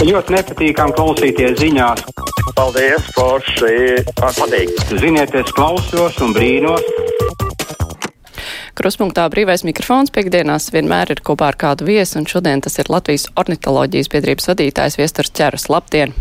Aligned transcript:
Ļoti 0.00 0.32
nepatīkami 0.32 0.94
klausīties 0.96 1.58
ziņās. 1.60 2.00
Paldies, 2.56 3.08
Forši! 3.12 4.00
Patīk! 4.16 4.70
Ziniet, 4.96 5.34
es 5.36 5.50
klausos 5.52 6.16
un 6.24 6.32
brīnos. 6.32 6.86
Kruspunktā 8.80 9.26
brīvais 9.28 9.60
mikrofons 9.68 10.08
piekdienās 10.14 10.70
vienmēr 10.72 11.12
ir 11.12 11.20
kopā 11.20 11.50
ar 11.52 11.58
kādu 11.60 11.84
viesu, 11.90 12.16
un 12.16 12.28
šodien 12.30 12.64
tas 12.64 12.80
ir 12.80 12.88
Latvijas 12.88 13.26
ornitoloģijas 13.42 14.08
biedrības 14.14 14.48
vadītājs 14.48 14.96
Viesturs 14.96 15.34
Čeras. 15.36 15.68
Labdien! 15.68 16.16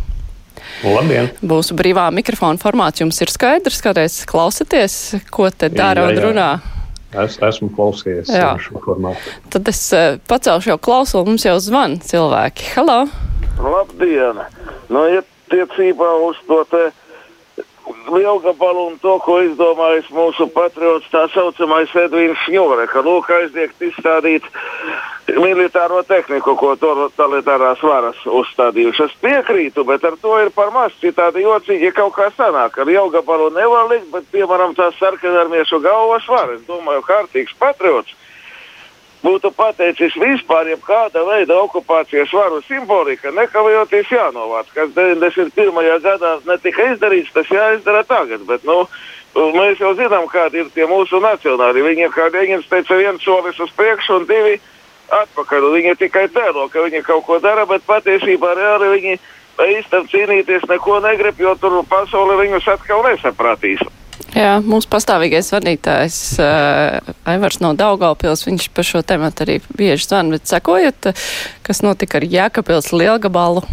Labdien! 0.83 1.31
Mūsu 1.39 1.79
brīvā 1.79 2.09
mikrofona 2.11 2.59
formāts 2.59 2.99
jums 2.99 3.21
ir 3.23 3.31
skaidrs, 3.31 3.79
kādreiz 3.85 4.19
klausaties, 4.27 4.99
ko 5.31 5.47
te 5.55 5.71
dara 5.71 6.09
un 6.09 6.19
runā. 6.19 6.49
Es 7.15 7.39
esmu 7.39 7.71
klausījies 7.79 8.35
šo 8.67 8.83
formātu. 8.83 9.39
Tad 9.55 9.71
es 9.71 9.85
uh, 9.95 10.19
pacelšu 10.27 10.75
jau 10.75 10.79
klausulu, 10.83 11.31
mums 11.31 11.47
jau 11.47 11.55
zvan 11.63 11.95
cilvēki. 12.03 12.73
Halo! 12.75 13.05
Labdien! 13.59 14.39
Nu, 14.89 15.03
ja 15.11 15.21
tiecībā 15.51 16.09
uz 16.23 16.39
to 16.47 16.63
te 16.71 16.89
lielgabalu 18.09 18.85
un 18.91 18.97
to, 19.01 19.17
ko 19.25 19.39
izdomājis 19.43 20.09
mūsu 20.13 20.47
patriots, 20.53 21.09
tā 21.11 21.25
saucamais 21.33 21.91
Edvīns 21.97 22.39
Šņore, 22.45 22.87
ka 22.91 23.03
lūk 23.05 23.29
aizliegt 23.33 23.81
izstādīt 23.83 24.45
militāro 25.29 25.99
tehniku, 26.07 26.55
ko 26.57 26.73
totalitārās 26.79 27.81
varas 27.85 28.21
uzstādījuši. 28.25 29.09
Es 29.09 29.17
piekrītu, 29.21 29.85
bet 29.85 30.05
ar 30.07 30.17
to 30.21 30.37
ir 30.41 30.53
par 30.55 30.71
maz. 30.73 30.95
Citādi 31.01 31.43
jocīgi, 31.45 31.89
ja 31.89 31.97
kaut 31.97 32.15
kā 32.17 32.29
sanāk, 32.37 32.79
ar 32.79 32.89
lielgabalu 32.89 33.51
nevar 33.57 33.91
likt, 33.91 34.09
bet, 34.13 34.29
piemēram, 34.33 34.73
tās 34.77 34.97
sarkanarmiešu 35.01 35.81
galvas 35.83 36.25
var. 36.31 36.55
Es 36.55 36.65
domāju, 36.69 37.05
kārtīgs 37.09 37.57
patriots 37.59 38.15
būtu 39.23 39.51
pateicis 39.55 40.15
vispār, 40.19 40.71
ja 40.71 40.77
kāda 40.83 41.23
veida 41.27 41.57
okupācijas 41.59 42.31
varu 42.33 42.61
simbolika 42.67 43.33
nekavējoties 43.35 44.11
jānovāc. 44.13 44.71
Kas 44.75 44.91
91. 44.95 45.89
gadā 46.03 46.35
netika 46.47 46.91
izdarīts, 46.93 47.33
tas 47.35 47.51
jāizdara 47.51 48.05
tagad. 48.07 48.45
Bet, 48.47 48.63
nu, 48.67 48.85
mēs 49.35 49.81
jau 49.81 49.93
zinām, 49.99 50.27
kādi 50.31 50.63
ir 50.63 50.71
tie 50.75 50.87
mūsu 50.89 51.21
nacionāli. 51.23 51.83
Viņi, 51.85 52.09
kā 52.15 52.29
Leņķis 52.33 52.71
teica, 52.71 52.99
viens 53.01 53.23
solis 53.23 53.59
uz 53.59 53.73
priekšu 53.75 54.21
un 54.21 54.29
divi 54.29 54.59
atpakaļ. 55.21 55.69
Viņi 55.75 55.97
tikai 55.99 56.27
tēlo, 56.33 56.69
ka 56.71 56.85
viņi 56.87 57.03
kaut 57.03 57.25
ko 57.27 57.39
dara, 57.43 57.67
bet 57.69 57.85
patiesībā 57.89 58.55
reāli 58.55 58.93
viņi 58.95 59.19
īstenībā 59.59 60.07
cīnīties 60.13 60.69
neko 60.69 61.01
negrib, 61.03 61.39
jo 61.39 61.55
tur 61.59 61.81
pasaule 61.89 62.39
viņus 62.39 62.71
atkal 62.77 63.03
nesapratīs. 63.09 63.83
Jā, 64.35 64.59
mūsu 64.61 64.89
pastāvīgais 64.91 65.49
vadītājs 65.53 66.17
uh, 66.43 67.13
Aivars 67.29 67.59
no 67.63 67.73
Daugaupils, 67.77 68.45
viņš 68.45 68.69
par 68.75 68.87
šo 68.87 69.01
tematu 69.01 69.45
arī 69.45 69.59
bieži 69.73 70.05
zvan, 70.05 70.29
bet 70.35 70.49
sekojat, 70.49 71.11
kas 71.65 71.83
notika 71.85 72.19
ar 72.19 72.27
Jēkabils 72.29 72.91
lielgabalu? 72.93 73.63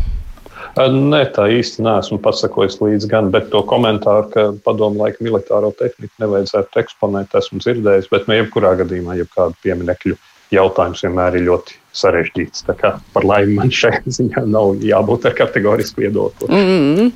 Nē, 0.77 1.23
tā 1.33 1.47
īsti 1.57 1.85
neesmu 1.87 2.19
pasakojis 2.21 2.77
līdzi 2.83 3.09
gan, 3.09 3.31
bet 3.33 3.49
to 3.53 3.63
komentāru, 3.69 4.29
ka 4.33 4.43
padomu 4.65 5.05
laika 5.05 5.25
militāro 5.25 5.71
tehniku 5.77 6.13
nevajadzētu 6.21 6.83
eksponēt, 6.83 7.37
esmu 7.39 7.63
dzirdējis, 7.65 8.11
bet 8.13 8.29
no 8.29 8.37
jebkurā 8.37 8.75
gadījumā, 8.83 9.17
jebkādu 9.23 9.57
pieminekļu 9.65 10.19
jautājums 10.53 11.03
vienmēr 11.07 11.39
ir 11.39 11.47
ļoti 11.49 11.81
sarežģīts. 11.97 12.67
Tā 12.69 12.77
kā 12.77 12.93
par 13.17 13.25
laimi 13.25 13.57
man 13.57 13.73
šajā 13.73 14.05
ziņā 14.19 14.45
nav 14.53 14.77
jābūt 14.85 15.31
ar 15.31 15.41
kategorisku 15.41 16.05
viedokli. 16.05 16.53
Mm 16.53 16.69
-hmm. 16.69 17.11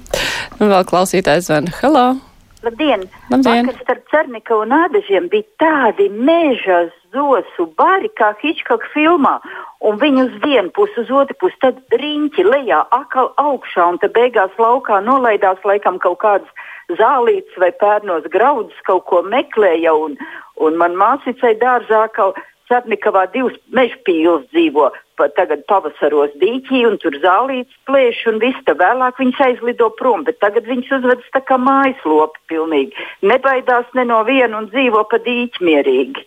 Vēl 0.64 0.84
klausītājs 0.88 1.52
zvana. 1.52 1.76
Hello! 1.82 2.29
Labdien! 2.62 3.08
Labdien. 3.30 3.66
Vakar 3.66 3.82
starp 3.82 4.10
Cernika 4.12 4.56
un 4.60 4.72
Ādažiem 4.76 5.30
bija 5.32 5.46
tādi 5.62 6.10
meža 6.12 6.90
zosu 7.14 7.64
bari, 7.78 8.10
kā 8.20 8.34
Hitchcock 8.42 8.84
filmā. 8.92 9.38
Un 9.80 9.96
viņi 10.02 10.26
uz 10.26 10.34
vienu 10.44 10.68
pusi, 10.76 10.98
uz 11.00 11.12
otru 11.22 11.38
pusi, 11.40 11.56
tad 11.64 11.80
riņķi 12.02 12.44
lejā, 12.44 12.82
akal 12.92 13.32
augšā, 13.40 13.86
un 13.94 13.96
tad 14.02 14.12
beigās 14.12 14.52
laukā 14.60 15.00
nolaidās 15.06 15.64
laikam 15.64 15.96
kaut 16.04 16.20
kādas 16.20 16.68
zālītes 17.00 17.56
vai 17.62 17.72
pērnos 17.80 18.28
graudus, 18.34 18.84
kaut 18.84 19.06
ko 19.08 19.22
meklēja. 19.24 19.96
Un, 19.96 20.18
un 20.60 20.76
man 20.76 20.98
māsīcei 21.00 21.56
dārzā 21.62 22.06
kaut 22.12 22.36
Cernikavā 22.70 23.26
divas 23.34 23.56
meža 23.74 23.98
pīles 24.06 24.46
dzīvo 24.54 24.90
tagad 25.36 25.64
pavasaros 25.68 26.32
dīķī, 26.40 26.84
un 26.88 26.96
tur 27.02 27.16
zālītes 27.20 27.76
plēš, 27.88 28.22
un 28.30 28.40
viss 28.40 28.64
tā 28.64 28.72
vēlāk 28.78 29.18
viņas 29.20 29.42
aizlido 29.48 29.90
prom, 29.98 30.24
bet 30.24 30.40
tagad 30.40 30.68
viņas 30.70 30.94
uzvedas 31.00 31.28
tā 31.34 31.42
kā 31.44 31.58
mājas 31.60 32.00
lopi 32.08 32.40
pilnīgi. 32.48 32.96
Nebaidās 33.26 33.90
ne 33.98 34.06
no 34.08 34.22
viena 34.24 34.62
un 34.62 34.70
dzīvo 34.72 35.04
pa 35.10 35.20
dīķi 35.20 35.66
mierīgi. 35.66 36.26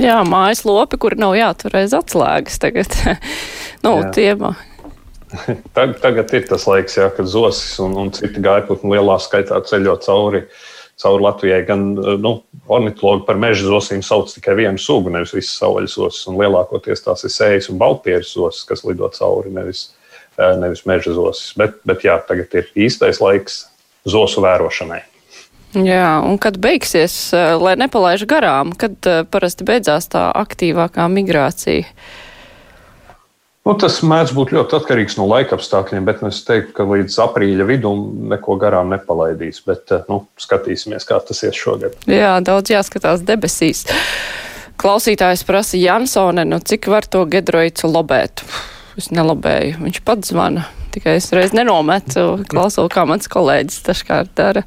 Jā, 0.00 0.20
mājas 0.28 0.64
lopi, 0.68 0.98
kur 1.00 1.16
nav 1.16 1.36
jātur 1.38 1.76
aiz 1.80 1.94
atslēgas 1.96 2.60
tagad. 2.60 2.96
nu, 3.84 4.00
Jā. 4.00 4.10
tiem. 4.16 4.50
Tagad, 5.76 6.00
tagad 6.02 6.32
ir 6.34 6.46
tas 6.48 6.64
laiks, 6.66 6.96
jā, 6.98 7.04
kad 7.14 7.28
zosis 7.30 7.76
un, 7.78 7.92
un 8.02 8.08
citi 8.10 8.40
gaiputni 8.42 8.96
lielā 8.96 9.14
skaitā 9.22 9.60
ceļo 9.62 9.92
cauri 10.02 10.40
uh, 10.42 10.64
cauri 11.02 11.24
Latvijai. 11.24 11.62
Gan 11.66 11.86
eh, 11.98 12.18
nu, 12.20 12.34
ornitologi 12.68 13.26
par 13.26 13.38
meža 13.40 13.68
zosīm 13.68 14.02
sauc 14.06 14.32
tikai 14.34 14.56
vienu 14.58 14.80
sugu, 14.80 15.12
nevis 15.12 15.34
visas 15.36 15.56
savvaļas 15.60 15.96
osis. 16.06 16.28
Lielākoties 16.40 17.04
tās 17.06 17.24
ir 17.26 17.34
sējas 17.34 17.70
un 17.72 17.80
baltpieris 17.80 18.36
osis, 18.36 18.66
kas 18.68 18.84
lido 18.86 19.08
cauri, 19.16 19.52
nevis, 19.54 19.88
eh, 20.36 20.56
nevis 20.60 20.84
meža 20.88 21.14
zosis. 21.16 21.52
Bet, 21.60 21.80
bet 21.88 22.06
jā, 22.06 22.18
tagad 22.28 22.54
ir 22.60 22.70
īstais 22.88 23.22
laiks 23.22 23.64
zosu 24.08 24.44
vērošanai. 24.44 25.02
Jā, 25.70 26.18
un 26.26 26.40
kad 26.42 26.58
beigsies, 26.58 27.14
eh, 27.36 27.54
lai 27.60 27.76
nepalaiž 27.78 28.26
garām, 28.30 28.74
kad 28.76 28.96
parasti 29.30 29.66
beidzās 29.66 30.10
tā 30.10 30.28
aktīvākā 30.34 31.06
migrācija? 31.12 31.86
Nu, 33.68 33.74
tas 33.76 33.98
mēdz 34.00 34.32
būt 34.32 34.54
ļoti 34.56 34.76
atkarīgs 34.78 35.18
no 35.18 35.26
laika 35.28 35.58
apstākļiem, 35.58 36.06
bet 36.08 36.22
es 36.24 36.40
teiktu, 36.46 36.72
ka 36.78 36.86
līdz 36.88 37.18
aprīļa 37.26 37.66
vidum 37.68 38.06
neko 38.32 38.56
garām 38.60 38.88
nepalaidīs. 38.94 39.60
Bet 39.68 39.92
eh, 39.92 40.06
nu, 40.08 40.22
skatīsimies, 40.40 41.04
kā 41.08 41.20
tas 41.20 41.44
ies 41.44 41.60
šogad. 41.60 41.98
Jā, 42.08 42.38
daudz 42.44 42.72
jāskatās 42.72 43.20
debesīs. 43.28 43.84
Klausītājs 44.80 45.44
prasa 45.44 45.76
Jansone, 45.76 46.46
nu 46.48 46.56
cik 46.64 46.88
var 46.88 47.04
to 47.04 47.26
gedroicu 47.28 47.92
lobēt? 47.92 48.40
Es 48.96 49.12
nelobēju, 49.12 49.82
viņš 49.84 50.04
pats 50.08 50.32
zvana. 50.32 50.64
Tikai 50.90 51.16
es 51.20 51.28
reiz 51.34 51.52
nenometu, 51.54 52.40
klausos, 52.50 52.88
kā 52.90 53.04
mans 53.06 53.30
kolēģis 53.30 53.84
dažkārt 53.86 54.32
dara. 54.38 54.64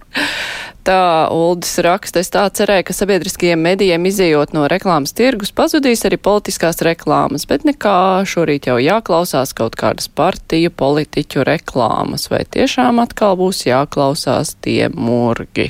Tā 0.83 1.31
Uldis 1.31 1.77
raksta, 1.83 2.19
es 2.19 2.31
tā 2.31 2.43
cerēju, 2.51 2.83
ka 2.89 2.95
sabiedriskajiem 2.95 3.61
medijiem 3.63 4.03
izējot 4.09 4.51
no 4.55 4.65
reklāmas 4.71 5.15
tirgus 5.15 5.53
pazudīs 5.55 6.03
arī 6.07 6.17
politiskās 6.19 6.81
reklāmas, 6.83 7.47
bet 7.47 7.63
nekā 7.67 7.95
šorīt 8.27 8.67
jau 8.67 8.75
jāklausās 8.83 9.55
kaut 9.55 9.77
kādas 9.79 10.09
partiju 10.11 10.73
politiķu 10.75 11.47
reklāmas, 11.47 12.27
vai 12.31 12.43
tiešām 12.43 12.99
atkal 13.03 13.39
būs 13.39 13.63
jāklausās 13.69 14.57
tie 14.63 14.91
murgi. 14.91 15.69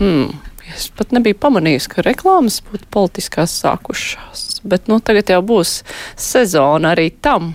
Hmm. 0.00 0.30
Es 0.70 0.86
pat 0.94 1.10
nebiju 1.14 1.34
pamanījis, 1.42 1.88
ka 1.90 2.02
reklāmas 2.06 2.60
būtu 2.66 2.86
politiskās 2.94 3.54
sākušās, 3.58 4.60
bet 4.62 4.86
nu 4.90 5.00
tagad 5.02 5.30
jau 5.32 5.40
būs 5.46 5.80
sezona 6.18 6.94
arī 6.94 7.10
tam. 7.22 7.52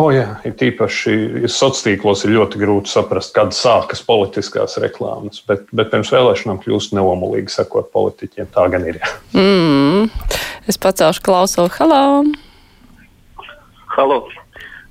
O, 0.00 0.06
jā, 0.14 0.24
ir 0.48 0.54
tīpaši 0.56 1.14
sociālos 1.44 1.82
tīklos 1.84 2.22
ir 2.24 2.32
ļoti 2.38 2.60
grūti 2.62 2.88
saprast, 2.88 3.34
kad 3.36 3.52
sākas 3.52 4.00
politiskās 4.06 4.78
reklāmas, 4.80 5.42
bet, 5.48 5.66
bet 5.76 5.90
pirms 5.92 6.12
vēlēšanām 6.14 6.62
kļūst 6.62 6.94
neomolīgi 6.96 7.52
sekot 7.52 7.90
politiķiem. 7.92 8.48
Tā 8.54 8.64
gan 8.72 8.86
ir. 8.88 9.00
Jā. 9.02 9.12
Mm, 9.36 10.08
es 10.70 10.80
pacelšu 10.80 11.24
klausu. 11.26 11.68
Halo! 11.76 12.04
Halo! 13.98 14.22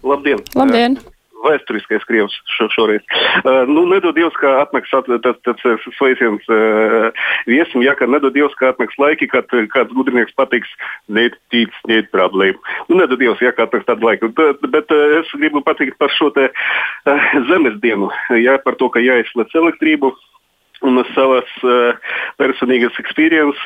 Labdien! 0.06 0.46
Labdien 0.54 1.00
vēsturiskais 1.46 2.06
Krievs 2.10 2.36
šo, 2.56 2.70
šoreiz. 2.74 3.04
Uh, 3.44 3.64
nu, 3.70 3.86
nedod 3.90 4.16
Dievs, 4.18 4.36
kā 4.40 4.56
atnāks 4.64 4.92
tas 4.92 5.66
sveiciens 5.98 6.46
uh, 6.52 7.10
viesim, 7.50 7.84
ja, 7.86 7.96
ka 8.00 8.08
nedod 8.10 8.36
Dievs, 8.36 8.56
kā 8.60 8.74
atnāks 8.74 9.00
laiki, 9.02 9.30
kad 9.32 9.50
kāds 9.74 9.96
gudrinieks 9.96 10.36
patiks, 10.40 10.72
neiet 11.08 11.38
tīts, 11.54 11.76
neiet 11.90 12.12
problēma. 12.16 12.60
Nu, 12.90 13.00
nedod 13.02 13.20
Dievs, 13.22 13.44
ja, 13.44 13.54
kā 13.56 13.68
atnāks 13.68 13.88
tāda 13.90 14.12
laika. 14.12 14.32
Bet, 14.40 14.66
bet 14.74 14.96
uh, 14.96 15.20
es 15.20 15.32
gribu 15.38 15.64
pateikt 15.66 16.00
par 16.02 16.14
šo 16.16 16.32
te 16.36 16.50
uh, 16.52 17.30
zemes 17.52 17.80
dienu, 17.84 18.12
ja, 18.40 18.60
par 18.64 18.80
to, 18.80 18.92
ka 18.94 19.04
jāizslēdz 19.04 19.56
elektrību 19.64 20.14
un 20.86 21.02
savas 21.14 21.50
uh, 21.64 21.98
personīgas 22.40 22.96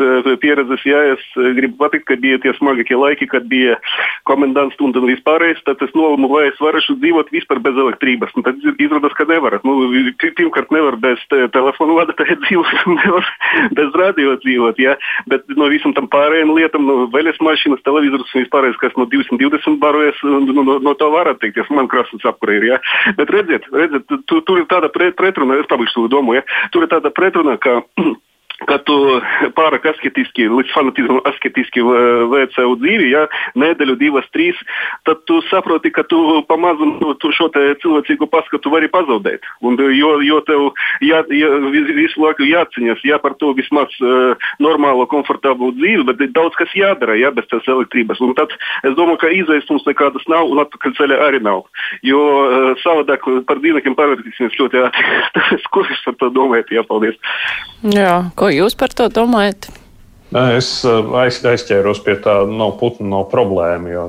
uh, 0.02 0.32
pieredzes, 0.42 0.86
jā, 0.88 1.00
es 1.14 1.24
uh, 1.38 1.52
gribu 1.58 1.78
pateikt, 1.82 2.08
ka 2.10 2.18
bija 2.20 2.40
tie 2.44 2.54
smagākie 2.58 2.98
laiki, 2.98 3.28
kad 3.32 3.46
bija 3.52 3.78
komendants 4.30 4.76
stunda 4.78 5.02
un 5.02 5.10
vispārējais, 5.12 5.62
tad 5.68 5.82
es 5.86 5.94
nolēmu, 5.98 6.30
vai 6.32 6.48
es 6.50 6.62
varēšu 6.62 6.98
dzīvot 7.02 7.32
vispār 7.34 7.62
bez 7.64 7.78
elektrības. 7.78 8.34
Un 8.38 8.48
tad 8.48 8.62
izrādās, 8.82 9.16
ka 9.18 9.28
nevar. 9.30 9.60
Nu, 9.68 9.76
pirmkārt, 10.24 10.74
nevar 10.74 10.98
bez 11.02 11.22
te, 11.32 11.44
telefonu 11.54 11.98
vadītāja 12.00 12.40
dzīvot, 12.46 12.88
nevar 12.98 13.30
bez 13.78 14.00
radio 14.00 14.38
dzīvot, 14.44 14.82
jā, 14.82 14.98
bet 15.32 15.46
no 15.60 15.70
visam 15.72 15.96
tam 15.98 16.10
pārējiem 16.12 16.54
lietām, 16.58 16.88
no 16.88 17.08
veļas 17.14 17.40
mašīnas, 17.44 17.84
televizors 17.86 18.34
un 18.34 18.46
vispārējais, 18.46 18.80
kas 18.82 18.98
no 19.00 19.08
220 19.12 19.80
barojas, 19.82 20.20
no, 20.26 20.42
no, 20.64 20.80
no 20.84 20.96
tā 20.98 21.10
var 21.14 21.30
atteikties. 21.34 21.70
Man 21.74 21.90
krāsas 21.92 22.26
apkurē 22.28 22.58
ir, 22.60 22.68
jā. 22.74 22.80
Bet 23.18 23.32
redziet, 23.34 23.66
redziet, 23.74 24.08
tu, 24.30 24.40
tur 24.46 24.62
ir 24.62 24.68
tāda 24.72 24.90
pretruna, 24.94 25.58
es 25.62 25.70
pabeigšu 25.72 26.04
to 26.04 26.12
domu, 26.16 26.38
jā. 26.38 26.44
Tur 26.74 26.86
ir 26.86 26.92
tāda 26.92 27.03
tāda 27.04 27.12
pretruna, 27.12 27.58
ka 27.60 27.84
ka 28.68 28.78
tu 28.88 28.96
pārāk 29.58 29.86
asketiski, 29.94 30.48
līdz 30.52 30.74
fanatismam 30.76 31.22
asketiski 31.30 31.84
veic 32.32 32.54
savu 32.56 32.78
dzīvi, 32.82 33.10
ja, 33.14 33.26
nedēļu, 33.60 33.98
divas, 34.00 34.28
trīs, 34.36 34.60
tad 35.08 35.24
tu 35.30 35.40
saproti, 35.50 35.92
ka 35.94 36.06
tu 36.10 36.42
pamazam 36.50 36.98
nu, 37.02 37.14
tu 37.20 37.32
šo 37.36 37.50
cilvēcīgo 37.54 38.28
paskatu 38.32 38.72
vari 38.74 38.90
pazaudēt. 38.92 39.46
Un, 39.66 39.78
jo, 39.94 40.16
jo 40.24 40.40
tev 40.48 40.70
jā, 41.04 41.24
jā, 41.34 41.50
visu 41.94 42.24
laiku 42.24 42.48
jāciņas, 42.48 43.04
jā, 43.08 43.20
par 43.24 43.36
to 43.42 43.54
vismaz 43.58 43.94
uh, 44.02 44.48
normālu, 44.64 45.06
komfortablu 45.12 45.74
dzīvi, 45.78 46.08
bet 46.10 46.24
daudz 46.36 46.58
kas 46.60 46.74
jādara, 46.78 47.18
jā, 47.20 47.34
bez 47.36 47.48
tās 47.52 47.68
elektrības. 47.70 48.22
Un 48.24 48.36
tad 48.38 48.54
es 48.84 48.96
domāju, 48.98 49.22
ka 49.24 49.34
izvēles 49.34 49.70
mums 49.72 49.88
nekādas 49.90 50.26
nav 50.32 50.52
un 50.52 50.64
atpakaļ 50.64 50.98
ceļa 51.00 51.20
arī 51.28 51.44
nav. 51.44 51.66
Jo 52.06 52.24
uh, 52.24 52.72
savādāk 52.84 53.26
par 53.50 53.62
dzīvniekiem 53.62 53.98
pārvērtīsimies 54.00 54.60
ļoti 54.62 54.84
ātri. 54.88 55.62
Ko 55.74 55.82
jūs 55.88 56.04
par 56.06 56.18
to 56.22 56.30
domājat? 56.34 56.72
Jā, 56.74 56.84
paldies. 56.86 57.18
Jā, 57.84 58.12
ko 58.40 58.48
jūs 58.56 58.78
par 58.80 58.94
to 58.96 59.10
domājat? 59.14 59.70
Es 60.34 60.76
eh, 60.88 61.16
aiz, 61.22 61.40
aizķēros 61.46 62.02
pie 62.06 62.18
tā, 62.24 62.42
nav 62.50 62.78
putnu, 62.82 63.10
nav 63.12 63.28
problēma. 63.34 63.94
Jo 63.94 64.06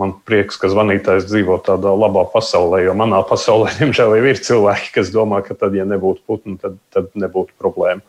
man 0.00 0.14
prieks, 0.26 0.56
ka 0.58 0.70
zvanītājs 0.72 1.28
dzīvo 1.28 1.60
tādā 1.66 1.92
labā 1.94 2.24
pasaulē, 2.32 2.82
jo 2.86 2.94
manā 2.98 3.20
pasaulē, 3.28 3.74
diemžēl, 3.80 4.16
ir 4.22 4.40
cilvēki, 4.42 4.90
kas 4.96 5.12
domā, 5.14 5.42
ka 5.46 5.56
tad, 5.58 5.76
ja 5.78 5.86
nebūtu 5.88 6.24
putnu, 6.26 6.58
tad, 6.62 6.78
tad 6.94 7.12
nebūtu 7.18 7.54
problēma. 7.60 8.02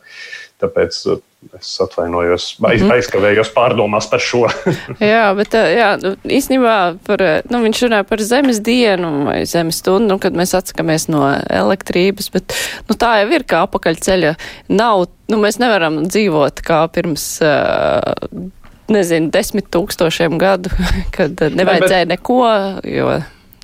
Tāpēc 0.62 0.98
eh, 1.12 1.18
es 1.58 1.74
atvainojos, 1.84 2.46
aiz, 2.64 2.80
-hmm. 2.80 2.92
aizkavējos 2.96 3.50
pārdomās 3.54 4.08
par 4.10 4.22
šo. 4.24 4.46
jā, 5.12 5.26
bet 5.36 5.52
jā, 5.52 5.90
nu, 6.00 6.14
īstenībā 6.24 6.76
par, 7.06 7.24
nu, 7.52 7.60
viņš 7.66 7.82
runā 7.86 8.00
par 8.08 8.22
zemes 8.24 8.62
dienu 8.64 9.12
vai 9.28 9.38
zemes 9.46 9.82
stundu, 9.82 10.14
nu, 10.14 10.18
kad 10.22 10.36
mēs 10.36 10.56
atsakamies 10.56 11.08
no 11.12 11.28
elektrības, 11.50 12.30
bet 12.32 12.56
nu, 12.88 12.96
tā 12.96 13.18
jau 13.20 13.30
ir 13.36 13.44
kā 13.44 13.62
apakaļceļa. 13.68 14.34
Nav, 14.68 15.06
nu, 15.28 15.40
mēs 15.44 15.60
nevaram 15.62 16.04
dzīvot 16.08 16.64
kā 16.66 16.86
pirms. 16.92 17.36
Uh, 17.44 18.52
Nezinu, 18.86 19.32
desmit 19.34 19.66
tūkstošiem 19.74 20.36
gadu, 20.38 20.70
kad 21.16 21.34
nevajadzēja 21.34 22.06
ne, 22.06 22.12
bet... 22.14 22.20
neko, 22.20 22.42
jo 22.86 23.16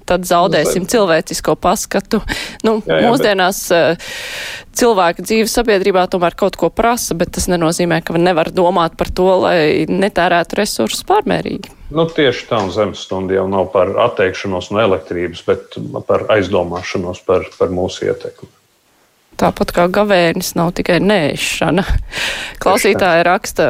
tad 0.08 0.26
zaudēsim 0.28 0.86
cilvēcisko 0.90 1.54
paskatu. 1.62 2.20
Nu, 2.66 2.78
jā, 2.86 2.98
jā, 2.98 3.08
mūsdienās 3.08 3.62
bet... 3.70 4.10
cilvēka 4.78 5.24
dzīve 5.24 5.50
sabiedrībā 5.50 6.06
tomēr 6.10 6.36
kaut 6.38 6.56
ko 6.60 6.70
prasa, 6.72 7.16
bet 7.19 7.34
tas 7.36 7.48
nenozīmē, 7.52 8.00
ka 8.04 8.16
nevar 8.19 8.52
domāt 8.54 8.96
par 8.98 9.12
to, 9.12 9.28
lai 9.44 9.84
netērētu 9.88 10.58
resursus 10.58 11.04
pārmērīgi. 11.08 11.72
Nu, 11.92 12.06
tieši 12.08 12.48
tā, 12.48 12.62
un 12.64 12.72
zemes 12.72 13.04
stunda 13.04 13.36
jau 13.36 13.44
nav 13.52 13.69
par 13.74 13.92
atteikšanos 14.08 14.70
no 14.72 14.80
elektrības, 14.80 15.44
bet 15.48 15.76
par 16.08 16.26
aizdomāšanos 16.32 17.20
par, 17.26 17.48
par 17.58 17.72
mūsu 17.74 18.08
ietekmi. 18.08 18.48
Tāpat 19.40 19.73
kā 19.75 19.87
gavēnis 19.90 20.52
nav 20.58 20.70
tikai 20.76 20.99
nēšana. 21.02 21.84
Klausītāja 22.62 23.25
raksta, 23.26 23.69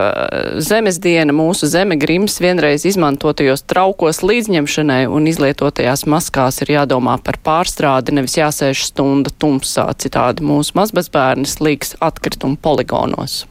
zemes 0.60 0.98
diena 1.02 1.32
mūsu 1.36 1.68
zeme 1.70 1.96
grims 2.00 2.36
vienreiz 2.42 2.84
izmantotajos 2.88 3.64
traukos 3.70 4.20
līdzņemšanai 4.26 5.06
un 5.08 5.30
izlietotajās 5.30 6.04
maskās 6.10 6.60
ir 6.64 6.74
jādomā 6.74 7.16
par 7.24 7.40
pārstrādi, 7.46 8.16
nevis 8.18 8.36
jāsēž 8.40 8.84
stunda 8.90 9.32
tumsā, 9.32 9.86
citādi 10.02 10.44
mūsu 10.44 10.76
mazbezbērnis 10.80 11.60
līks 11.64 11.96
atkritumu 12.04 12.60
poligonos. 12.60 13.44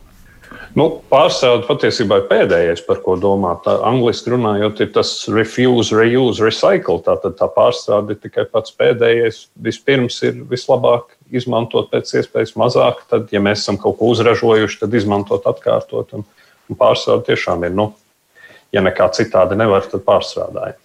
Nu, 0.71 0.85
pārstrāde 1.11 1.65
patiesībā 1.67 2.21
ir 2.21 2.27
pēdējais, 2.29 2.81
par 2.85 3.01
ko 3.03 3.17
domāt. 3.19 3.65
Angliski 3.67 4.31
runājot, 4.31 4.79
ir 4.85 4.91
tas 4.95 5.09
refuse, 5.31 5.91
reuse, 5.91 6.39
recycle. 6.45 7.01
Tātad 7.03 7.35
tā 7.39 7.49
pārstrāde 7.51 8.15
ir 8.15 8.21
tikai 8.23 8.45
pats 8.47 8.71
pēdējais. 8.79 9.41
Vispirms 9.65 10.21
ir 10.23 10.39
vislabāk 10.47 11.17
izmantot 11.35 11.91
pēc 11.91 12.13
iespējas 12.21 12.55
mazāk. 12.59 13.03
Tad, 13.11 13.27
ja 13.35 13.43
mēs 13.43 13.65
esam 13.65 13.81
kaut 13.81 13.99
ko 13.99 14.13
uzražojuši, 14.13 14.79
tad 14.85 14.95
izmantot 14.95 15.49
atkārtot. 15.51 16.15
Un, 16.15 16.23
un 16.71 16.79
pārstrāde 16.79 17.27
tiešām 17.27 17.67
ir, 17.67 17.75
nu, 17.75 17.89
ja 18.71 18.85
nekā 18.85 19.11
citādi 19.17 19.59
nevar, 19.59 19.83
tad 19.91 20.07
pārstrādājam. 20.07 20.79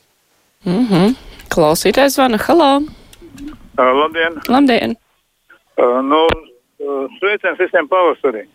Mm 0.67 0.87
-hmm. 0.91 1.17
Klausītājs 1.55 2.19
zvana, 2.19 2.43
halā! 2.43 2.83
Uh, 3.79 3.93
labdien! 4.03 4.41
Labdien! 4.49 4.97
Uh, 5.79 6.03
nu, 6.03 6.27
uh, 6.27 7.07
sveiciens 7.21 7.59
visiem 7.59 7.87
pavasarī! 7.89 8.49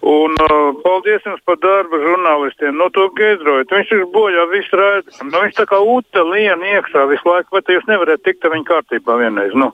Un 0.00 0.32
uh, 0.40 0.70
paldies 0.80 1.26
jums 1.28 1.42
par 1.44 1.58
darbu 1.60 1.98
žurnālistiem. 2.00 2.72
No 2.78 2.88
to 2.94 3.10
Gedroju. 3.18 3.66
Viņš 3.68 3.92
ir 3.96 4.06
bojā 4.14 4.46
visu 4.52 4.80
raidījumu. 4.80 5.28
Nu, 5.28 5.42
viņš 5.44 5.58
tā 5.58 5.66
kā 5.68 5.80
ūte 5.84 6.24
liena 6.24 6.72
iekšā 6.78 7.04
visu 7.10 7.28
laiku, 7.28 7.52
bet 7.58 7.68
jūs 7.74 7.84
nevarat 7.90 8.24
tikt 8.24 8.48
ar 8.48 8.56
viņu 8.56 8.68
kārtībā 8.70 9.18
vienreiz. 9.20 9.52
Nu. 9.52 9.72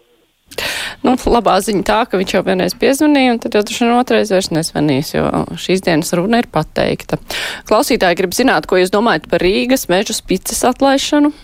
Nu, 1.06 1.14
labā 1.30 1.56
ziņa 1.62 1.82
tā, 1.86 1.98
ka 2.10 2.18
viņš 2.18 2.32
jau 2.34 2.42
vienreiz 2.46 2.74
piezvanīja, 2.78 3.34
un 3.34 3.40
tad 3.42 3.54
jau 3.54 3.62
droši 3.66 3.84
vien 3.84 3.94
otrais 3.98 4.30
vairs 4.32 4.50
nesvanīs, 4.54 5.12
jo 5.14 5.26
šīs 5.62 5.84
dienas 5.86 6.14
runa 6.18 6.40
ir 6.42 6.48
pateikta. 6.50 7.18
Klausītāji 7.68 8.18
grib 8.22 8.34
zināt, 8.34 8.66
ko 8.66 8.80
jūs 8.80 8.94
domājat 8.94 9.28
par 9.30 9.44
Rīgas 9.44 9.86
mežu 9.92 10.16
spicas 10.16 10.64
atlaišanu? 10.66 11.34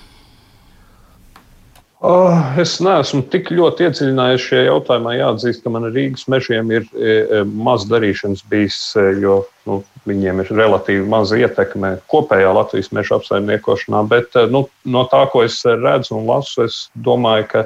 Oh, 2.02 2.34
es 2.58 2.80
neesmu 2.82 3.20
tik 3.30 3.52
ļoti 3.54 3.84
iedziļinājies 3.86 4.42
šajā 4.48 4.62
jautājumā. 4.66 5.12
Jāatzīst, 5.20 5.60
ka 5.62 5.70
man 5.70 5.86
Rīgas 5.94 6.24
mežiem 6.32 6.72
ir 6.74 6.88
e, 6.98 7.12
e, 7.22 7.42
maz 7.46 7.84
darīšanas 7.86 8.42
bijis, 8.50 8.78
e, 8.98 9.04
jo 9.22 9.36
nu, 9.70 9.76
viņiem 10.10 10.42
ir 10.42 10.50
relatīvi 10.50 11.06
maza 11.06 11.38
ietekme 11.38 11.92
kopējā 12.10 12.50
Latvijas 12.58 12.90
meža 12.90 13.20
apsaimniekošanā. 13.20 14.02
Bet 14.10 14.34
nu, 14.50 14.64
no 14.82 15.04
tā, 15.12 15.22
ko 15.30 15.44
es 15.46 15.60
redzu 15.62 16.16
un 16.18 16.26
lasu, 16.26 16.66
es 16.66 16.80
domāju, 17.06 17.46
ka 17.54 17.64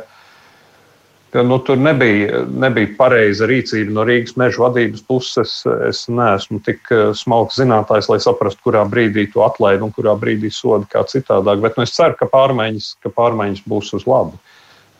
ka 1.30 1.42
nu, 1.42 1.58
tur 1.58 1.78
nebija, 1.78 2.44
nebija 2.48 2.92
pareiza 2.98 3.48
rīcība 3.48 3.92
no 3.92 4.04
Rīgas 4.06 4.36
meža 4.40 4.62
vadības 4.66 5.02
puses. 5.08 5.58
Es 5.88 6.04
neesmu 6.08 6.60
tik 6.66 6.92
eh, 6.94 7.10
smalks 7.16 7.58
zinātājs, 7.60 8.10
lai 8.12 8.20
saprastu, 8.22 8.62
kurā 8.68 8.84
brīdī 8.88 9.26
to 9.32 9.44
atlaid 9.46 9.84
un 9.84 9.94
kurā 9.94 10.16
brīdī 10.18 10.52
soda 10.54 10.86
kā 10.90 11.04
citādāk. 11.08 11.62
Bet 11.64 11.78
nu, 11.78 11.86
es 11.86 11.94
ceru, 11.96 12.16
ka 12.18 12.30
pārmaiņas, 12.32 12.92
ka 13.04 13.12
pārmaiņas 13.12 13.64
būs 13.68 13.94
uz 13.98 14.06
labu, 14.08 14.38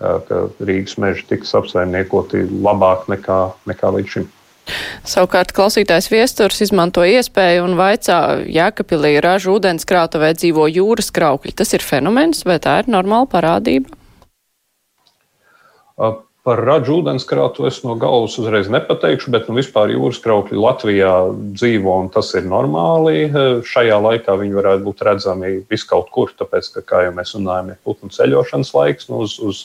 eh, 0.00 0.18
ka 0.28 0.46
Rīgas 0.60 0.98
meži 1.02 1.26
tiks 1.30 1.54
apsaimniekoti 1.56 2.46
labāk 2.64 3.06
nekā, 3.12 3.40
nekā 3.70 3.94
līdz 3.98 4.16
šim. 4.16 4.32
Savukārt 5.06 5.52
klausītājs 5.54 6.08
viesturs 6.10 6.58
izmanto 6.64 7.04
iespēju 7.06 7.68
un 7.68 7.76
vaicā, 7.78 8.18
Jēkabpilī 8.50 9.12
ražu 9.22 9.54
ūdenskrātuvē 9.60 10.32
dzīvo 10.34 10.66
jūras 10.66 11.12
kraukļi. 11.14 11.54
Tas 11.54 11.70
ir 11.78 11.86
fenomens 11.86 12.42
vai 12.48 12.58
tā 12.58 12.80
ir 12.82 12.90
normāla 12.90 13.30
parādība? 13.30 13.94
Par 16.46 16.60
radžu 16.62 17.00
ūdenskrātu 17.00 17.64
es 17.66 17.80
no 17.82 17.96
galvas 17.98 18.36
uzreiz 18.38 18.68
nepateikšu, 18.70 19.32
bet 19.34 19.48
nu, 19.48 19.56
vispār 19.56 19.90
jūras 19.90 20.20
kraukļi 20.22 20.60
Latvijā 20.62 21.14
dzīvo 21.34 21.94
un 22.04 22.10
tas 22.14 22.28
ir 22.38 22.44
normāli. 22.46 23.24
Šajā 23.66 23.96
laikā 24.04 24.36
viņi 24.38 24.54
varētu 24.54 24.84
būt 24.84 25.02
redzami 25.08 25.50
viskaut 25.66 26.12
kur, 26.14 26.30
tāpēc, 26.38 26.68
ka, 26.76 26.84
kā 26.86 27.00
jau 27.08 27.16
mēs 27.16 27.34
runājam, 27.34 27.72
ir 27.72 27.80
putnu 27.82 28.12
ceļošanas 28.14 28.70
laiks, 28.76 29.08
nu, 29.10 29.24
uz, 29.26 29.34
uz 29.42 29.64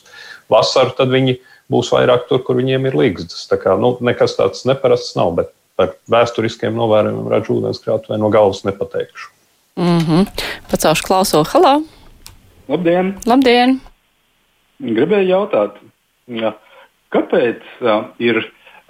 vasaru 0.49 0.95
tad 0.97 1.13
viņi 1.13 1.37
būs 1.69 1.91
vairāk 1.93 2.25
tur, 2.31 2.41
kur 2.47 2.57
viņiem 2.57 2.89
ir 2.89 2.97
līgstas. 2.97 3.45
Tā 3.51 3.61
kā 3.61 3.77
nu, 3.77 3.93
nekas 4.01 4.33
tāds 4.39 4.65
neparasts 4.65 5.13
nav, 5.19 5.35
bet 5.37 5.53
par 5.77 5.93
vēsturiskiem 6.09 6.73
novērojumiem 6.81 7.29
radžu 7.29 7.59
ūdenskrātu 7.59 8.15
vai 8.15 8.21
no 8.23 8.33
galvas 8.33 8.63
nepateikšu. 8.65 9.29
Mm 9.77 10.01
-hmm. 10.01 10.25
Pacaušu 10.71 11.05
klausulu. 11.05 11.45
Halā! 11.53 11.77
Labdien! 12.67 13.15
Labdien! 13.29 13.79
Gribēju 14.81 15.29
jautāt, 15.29 15.77
Ja. 15.77 15.90
Kāpēc 17.11 17.65
ir 18.23 18.39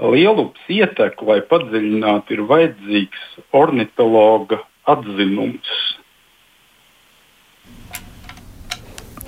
lielups 0.01 0.67
ietek, 0.69 1.21
lai 1.25 1.39
padziļinātu, 1.49 2.35
ir 2.37 2.43
vajadzīgs 2.49 3.23
ornitologa 3.57 4.61
atzinums? 4.89 5.71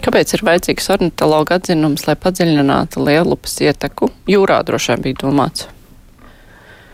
Kāpēc 0.03 0.33
ir 0.35 0.43
vajadzīgs 0.43 0.89
ornitologa 0.97 1.57
atzinums, 1.61 2.05
lai 2.09 2.17
padziļinātu 2.19 3.05
lielupas 3.07 3.55
ieteku? 3.63 4.11
Jūrā 4.29 4.59
droši 4.67 4.93
vien 4.93 5.07
bija 5.07 5.21
domāts. 5.23 5.69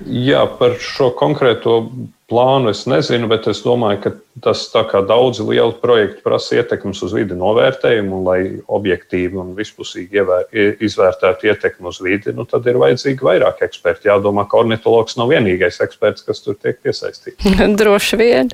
Jā, 0.07 0.45
par 0.59 0.77
šo 0.79 1.09
konkrēto 1.17 1.81
plānu 2.29 2.69
es 2.71 2.85
nezinu, 2.87 3.27
bet 3.27 3.47
es 3.51 3.59
domāju, 3.65 3.99
ka 4.03 4.11
tas 4.45 4.61
tā 4.71 4.85
kā 4.87 5.01
daudzi 5.03 5.43
lieli 5.43 5.75
projekti 5.81 6.23
prasa 6.23 6.59
ietekmes 6.59 7.01
uz 7.03 7.15
vidi 7.17 7.35
novērtējumu, 7.37 8.19
un 8.19 8.27
lai 8.27 8.39
objektīvi 8.79 9.39
un 9.41 9.51
vispusīgi 9.57 10.21
ievēr, 10.21 10.47
izvērtētu 10.85 11.49
ietekmi 11.49 11.91
uz 11.91 11.99
vidi, 12.05 12.35
nu, 12.37 12.45
tad 12.47 12.69
ir 12.69 12.79
vajadzīgi 12.79 13.25
vairāk 13.25 13.63
eksperti. 13.67 14.11
Jādomā, 14.11 14.45
ka 14.47 14.61
ornitologs 14.61 15.19
nav 15.19 15.33
vienīgais 15.33 15.81
eksperts, 15.83 16.23
kas 16.27 16.45
tur 16.45 16.55
tiek 16.55 16.79
piesaistīts. 16.85 17.49
Droši 17.81 18.21
vien. 18.21 18.53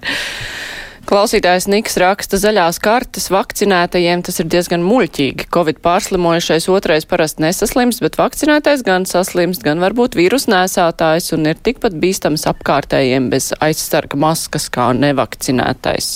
Klausītājs 1.06 1.68
Niks 1.70 2.00
raksta 2.02 2.40
zaļās 2.42 2.80
kartes 2.82 3.28
vakcinētajiem, 3.30 4.24
tas 4.26 4.40
ir 4.42 4.48
diezgan 4.50 4.82
muļķīgi. 4.82 5.46
Covid 5.54 5.78
pārslimojušais 5.86 6.66
otrais 6.74 7.06
parasti 7.06 7.44
nesaslimst, 7.46 8.02
bet 8.02 8.18
vakcinētais 8.18 8.82
gan 8.88 9.06
saslimst, 9.06 9.62
gan 9.62 9.84
varbūt 9.84 10.18
vīrus 10.18 10.48
nēsātājs 10.50 11.30
un 11.38 11.46
ir 11.52 11.62
tikpat 11.62 11.94
bīstams 12.02 12.48
apkārtējiem 12.50 13.30
bez 13.30 13.52
aizsarga 13.62 14.18
maskas 14.18 14.66
kā 14.74 14.88
nevakcinētais. 14.98 16.10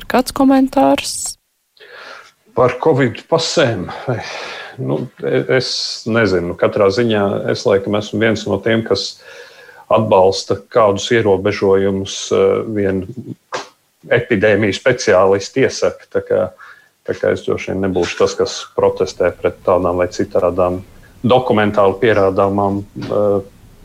Ir 0.00 0.08
kāds 0.08 0.32
komentārs? 0.32 1.36
Par 2.56 2.78
Covid 2.80 3.20
pasēm. 3.28 3.90
Nu, 4.80 5.02
es 5.28 5.68
nezinu, 6.08 6.56
katrā 6.56 6.88
ziņā 6.88 7.26
es 7.52 7.68
laikam 7.68 8.00
esmu 8.00 8.24
viens 8.24 8.48
no 8.48 8.56
tiem, 8.64 8.80
kas 8.88 9.18
atbalsta 9.92 10.56
kādus 10.72 11.12
ierobežojumus 11.12 12.20
vien 12.72 13.04
epidēmiju 14.04 14.76
speciālisti 14.76 15.66
iesaka. 15.66 16.08
Tā 16.12 16.22
kā, 16.26 16.42
tā 17.06 17.16
kā 17.18 17.32
es 17.34 17.44
droši 17.46 17.72
vien 17.72 17.84
nebūšu 17.86 18.20
tas, 18.22 18.36
kas 18.38 18.60
protestē 18.76 19.32
pret 19.36 19.58
tādām 19.66 20.02
vai 20.02 20.08
citādām 20.12 20.82
dokumentāli 21.26 22.00
pierādāmām 22.02 22.82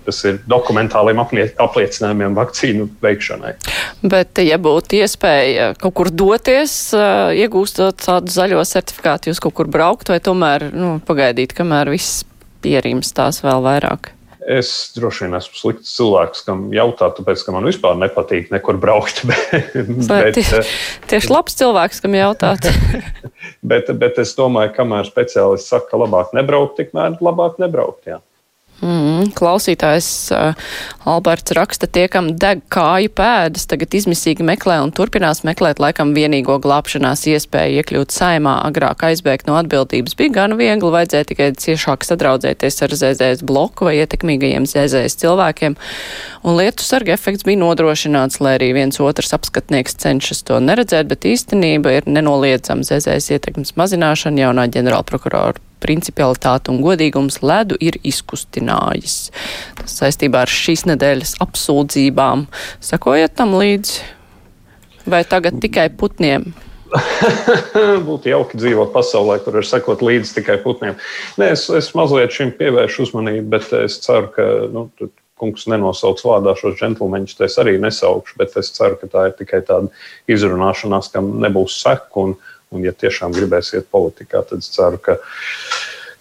kas 0.05 0.21
ir 0.25 0.39
dokumentāliem 0.49 1.19
apliecinājumiem 1.21 2.37
vakcīnu 2.37 2.87
veikšanai. 3.03 3.53
Bet, 4.01 4.39
ja 4.41 4.57
būtu 4.61 4.97
iespēja 5.01 5.71
kaut 5.81 5.95
kur 5.99 6.09
doties, 6.09 6.73
iegūstot 7.37 8.01
tādu 8.05 8.33
zaļo 8.33 8.63
certifikātu, 8.67 9.31
jūs 9.31 9.41
kaut 9.43 9.55
kur 9.59 9.69
braukt 9.71 10.09
vai 10.09 10.17
tomēr 10.23 10.71
nu, 10.73 10.95
pagaidīt, 11.05 11.53
kamēr 11.57 11.93
viss 11.93 12.23
pierims 12.65 13.13
tās 13.17 13.43
vēl 13.45 13.61
vairāk? 13.65 14.13
Es 14.41 14.91
droši 14.95 15.27
vien 15.27 15.37
esmu 15.37 15.57
slikts 15.57 15.91
cilvēks, 15.99 16.41
kam 16.47 16.63
jautā, 16.73 17.11
tāpēc, 17.13 17.43
ka 17.45 17.53
man 17.53 17.67
vispār 17.69 17.99
nepatīk 18.01 18.49
nekur 18.53 18.79
braukt. 18.81 19.21
Bet, 19.27 19.75
bet, 20.07 20.37
bet 20.37 20.71
tieši 21.11 21.29
labs 21.29 21.55
cilvēks, 21.59 22.01
kam 22.01 22.15
jautāt. 22.17 22.65
bet, 23.71 23.91
bet 24.01 24.17
es 24.21 24.33
domāju, 24.37 24.73
kamēr 24.75 25.05
speciālists 25.09 25.69
saka, 25.69 25.91
ka 25.91 26.01
labāk 26.01 26.33
nebraukt, 26.37 26.77
tikmēr 26.79 27.19
labāk 27.21 27.59
nebraukt. 27.61 28.07
Jā. 28.09 28.17
Mm, 28.81 29.27
klausītājs 29.37 30.07
uh, 30.33 30.55
Alberts 31.05 31.53
raksta, 31.53 31.85
tie, 31.85 32.07
kam 32.09 32.31
deg 32.41 32.63
kāju 32.73 33.11
pēdas, 33.13 33.67
tagad 33.69 33.93
izmisīgi 33.93 34.41
meklē 34.45 34.79
un 34.81 34.89
turpinās 34.97 35.43
meklēt 35.45 35.77
laikam 35.83 36.15
vienīgo 36.17 36.55
glābšanās 36.63 37.27
iespēju 37.29 37.83
iekļūt 37.83 38.15
saimā. 38.15 38.55
Agrāk 38.65 39.05
aizbēgt 39.05 39.45
no 39.45 39.59
atbildības 39.61 40.17
bija 40.17 40.33
gan 40.39 40.57
viegli, 40.57 40.93
vajadzēja 40.97 41.29
tikai 41.29 41.51
ciešāk 41.61 42.09
sadraudzēties 42.09 42.81
ar 42.81 42.97
ZZS 42.97 43.45
bloku 43.45 43.85
vai 43.91 43.99
ietekmīgajiem 44.01 44.65
ZZS 44.65 45.21
cilvēkiem, 45.21 45.77
un 46.41 46.57
lietu 46.57 46.81
sarga 46.81 47.13
efekts 47.13 47.45
bija 47.45 47.61
nodrošināts, 47.61 48.41
lai 48.41 48.57
arī 48.57 48.73
viens 48.81 48.97
otrs 48.97 49.37
apskatnieks 49.37 50.01
cenšas 50.01 50.41
to 50.49 50.57
neredzēt, 50.57 51.05
bet 51.11 51.29
īstenība 51.29 51.99
ir 51.99 52.09
nenoliedzama 52.09 52.81
ZZS 52.81 53.35
ietekmes 53.37 53.77
mazināšana 53.77 54.47
jaunā 54.47 54.71
ģenerālprokurora 54.73 55.61
principialitāte 55.83 56.71
un 56.73 56.81
godīgums 56.83 57.41
ledu 57.43 57.77
ir 57.81 57.99
izkustinājis. 58.07 59.19
Tas 59.81 59.99
saistībā 60.01 60.45
ar 60.45 60.51
šīs 60.51 60.85
nedēļas 60.89 61.37
apsūdzībām. 61.43 62.47
Sakojat 62.91 63.37
tam 63.37 63.55
līdzi? 63.59 64.01
Vai 65.09 65.23
tagad 65.25 65.57
tikai 65.61 65.89
putniem? 65.97 66.51
Būtu 68.07 68.31
jauki 68.31 68.59
dzīvot 68.59 68.91
pasaulē, 68.93 69.39
kur 69.43 69.55
var 69.59 69.67
sekot 69.67 70.03
līdzi 70.03 70.35
tikai 70.39 70.57
putniem. 70.63 70.97
Nē, 71.39 71.53
es, 71.55 71.65
es 71.71 71.91
mazliet 71.97 72.35
šim 72.35 72.51
pievēršu 72.57 73.07
uzmanību, 73.07 73.47
bet 73.53 73.71
es 73.79 73.97
ceru, 74.03 74.31
ka 74.35 74.47
nu, 74.73 74.89
kungs 75.41 75.65
nenosauks 75.71 76.25
vārdā 76.27 76.53
šos 76.59 76.77
džentlmeņus. 76.79 77.39
Es 77.47 77.57
arī 77.61 77.77
nesaukšu, 77.81 78.37
bet 78.41 78.53
es 78.61 78.69
ceru, 78.75 78.99
ka 79.01 79.09
tā 79.09 79.27
ir 79.29 79.37
tikai 79.39 79.63
tāda 79.65 79.89
izrunāšanās, 80.31 81.09
kam 81.13 81.33
nebūs 81.41 81.79
seku. 81.81 82.27
Un, 82.27 82.35
Un, 82.71 82.85
ja 82.87 82.93
tiešām 82.95 83.33
gribēs 83.35 83.73
iet 83.75 83.89
politikā, 83.91 84.45
tad 84.47 84.61
es 84.63 84.69
ceru, 84.71 84.95
ka, 85.03 85.17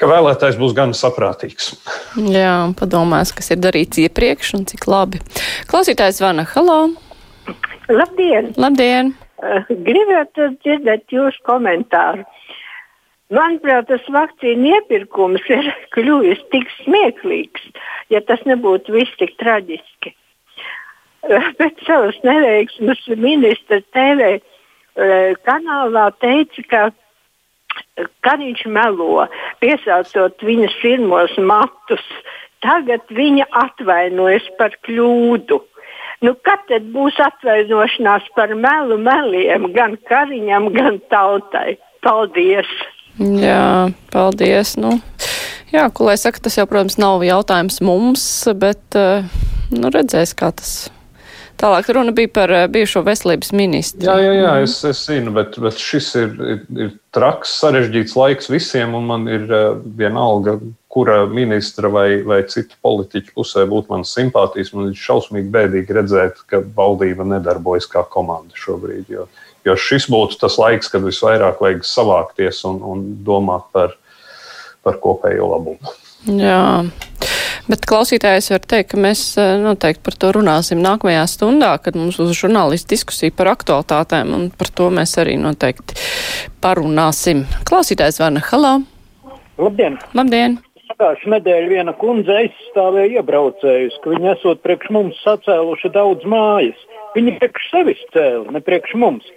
ka 0.03 0.09
vēlētājs 0.11 0.57
būs 0.59 0.75
gan 0.75 0.91
saprātīgs. 0.99 1.77
Jā, 2.19 2.55
padomās, 2.81 3.31
kas 3.37 3.53
ir 3.55 3.61
darīts 3.63 4.01
iepriekš 4.03 4.57
un 4.59 4.67
cik 4.67 4.89
labi. 4.91 5.23
Klausītājs 5.71 6.19
Vana, 6.25 6.43
halo! 6.57 6.81
Labdien! 7.87 8.51
Labdien! 8.59 9.15
Uh, 9.39 9.63
gribētu 9.87 10.51
dzirdēt 10.59 11.15
jūsu 11.15 11.39
komentāru. 11.47 12.27
Manuprāt, 13.31 13.87
tas 13.87 14.03
vakcīnu 14.11 14.75
iepirkums 14.75 15.47
ir 15.55 15.71
kļuvis 15.95 16.43
tik 16.51 16.67
smieklīgs, 16.81 17.71
ja 18.11 18.25
tas 18.27 18.43
nebūtu 18.51 18.99
viss 18.99 19.21
tik 19.23 19.39
traģiski. 19.43 20.17
Uh, 21.21 21.51
pēc 21.59 21.77
savas 21.85 22.17
neveiksmes 22.25 23.03
ministra 23.21 23.77
Eh, 23.93 24.41
kanālā 25.47 26.11
teica, 26.21 26.65
ka, 26.71 26.83
ka 28.25 28.37
viņš 28.41 28.67
melo, 28.67 29.27
piesaucot 29.61 30.43
viņas 30.43 30.77
pirmos 30.83 31.37
matus. 31.39 32.05
Tagad 32.61 33.07
viņa 33.09 33.47
atvainojas 33.57 34.45
par 34.59 34.75
kļūdu. 34.85 35.63
Nu, 36.21 36.35
kad 36.45 36.67
tad 36.69 36.91
būs 36.93 37.17
atvainošanās 37.17 38.27
par 38.37 38.53
melu 38.53 38.99
meliem 39.01 39.71
gan 39.73 39.97
kariņam, 40.11 40.69
gan 40.75 41.01
tautai? 41.09 41.79
Paldies! 42.05 42.69
Jā, 43.17 43.89
paldies! 44.13 44.75
Nu, 44.81 44.99
jā, 45.73 45.87
ko 45.93 46.11
lai 46.11 46.19
saka, 46.21 46.43
tas 46.45 46.59
jau, 46.61 46.69
protams, 46.69 46.99
nav 47.01 47.25
jautājums 47.25 47.81
mums, 47.85 48.25
bet 48.61 49.01
uh, 49.01 49.25
nu, 49.73 49.89
redzēs, 49.93 50.37
kā 50.37 50.53
tas 50.53 50.91
Tālāk 51.61 51.91
runa 51.93 52.13
bija 52.17 52.31
par 52.33 52.53
eh, 52.55 52.67
bijušo 52.73 53.03
veselības 53.05 53.53
ministru. 53.53 54.07
Jā, 54.09 54.17
jā, 54.23 54.33
jā 54.39 54.53
es, 54.65 54.79
es 54.89 55.03
zinu, 55.05 55.33
bet, 55.37 55.59
bet 55.61 55.81
šis 55.81 56.09
ir, 56.17 56.31
ir, 56.55 56.61
ir 56.87 56.95
traks, 57.13 57.53
sarežģīts 57.61 58.17
laiks 58.17 58.49
visiem, 58.49 58.95
un 58.97 59.09
man 59.11 59.27
ir 59.29 59.45
uh, 59.53 59.75
vienalga, 59.99 60.57
kura 60.91 61.21
ministra 61.29 61.91
vai, 61.93 62.23
vai 62.27 62.41
citu 62.49 62.79
politiķu 62.83 63.37
pusē 63.37 63.67
būtu 63.69 63.93
manas 63.93 64.15
simpātijas. 64.17 64.73
Man 64.75 64.89
ir 64.91 64.99
šausmīgi 64.99 65.53
bēdīgi 65.53 65.97
redzēt, 66.01 66.41
ka 66.51 66.63
valdība 66.77 67.29
nedarbojas 67.29 67.91
kā 67.93 68.07
komanda 68.09 68.57
šobrīd. 68.59 69.13
Jo, 69.13 69.29
jo 69.69 69.77
šis 69.77 70.09
būtu 70.11 70.41
tas 70.41 70.57
laiks, 70.59 70.89
kad 70.91 71.05
visvairāk 71.05 71.61
vajag 71.61 71.85
savākties 71.87 72.65
un, 72.71 72.81
un 72.81 73.05
domāt 73.27 73.69
par, 73.77 73.99
par 74.87 74.97
kopējo 75.05 75.53
labumu. 75.53 75.99
Jā. 76.41 76.63
Bet 77.69 77.85
klausītājs 77.89 78.51
var 78.55 78.63
teikt, 78.65 78.93
ka 78.93 79.01
mēs 79.01 79.25
eh, 79.41 79.57
noteikti 79.61 80.05
par 80.07 80.17
to 80.23 80.31
runāsim 80.37 80.81
nākamajā 80.85 81.27
stundā, 81.29 81.75
kad 81.85 81.99
mums 81.99 82.21
būs 82.21 82.39
žurnālisti 82.39 82.95
diskusija 82.95 83.35
par 83.37 83.53
aktualitātēm, 83.53 84.33
un 84.37 84.49
par 84.55 84.71
to 84.73 84.89
mēs 84.95 85.17
arī 85.21 85.37
noteikti 85.41 85.99
parunāsim. 86.65 87.45
Klausītājs 87.69 88.23
Vana 88.23 88.43
Halā. 88.49 88.79
Labdien! 89.61 89.99
Labdien! 90.17 90.61
Pagājušā 90.91 91.31
nedēļa 91.37 91.69
viena 91.71 91.93
kundze 91.97 92.35
aizstāvēja 92.43 93.21
iebraucējus, 93.21 94.01
ka 94.03 94.15
viņi 94.15 94.33
esot 94.35 94.63
priekš 94.65 94.91
mums 94.97 95.21
sacēluši 95.25 95.93
daudz 95.95 96.25
mājas. 96.29 96.81
Viņi 97.15 97.37
priekš 97.39 97.69
sevis 97.71 98.01
cēla, 98.15 98.51
ne 98.55 98.63
priekš 98.65 98.97
mums. 99.01 99.29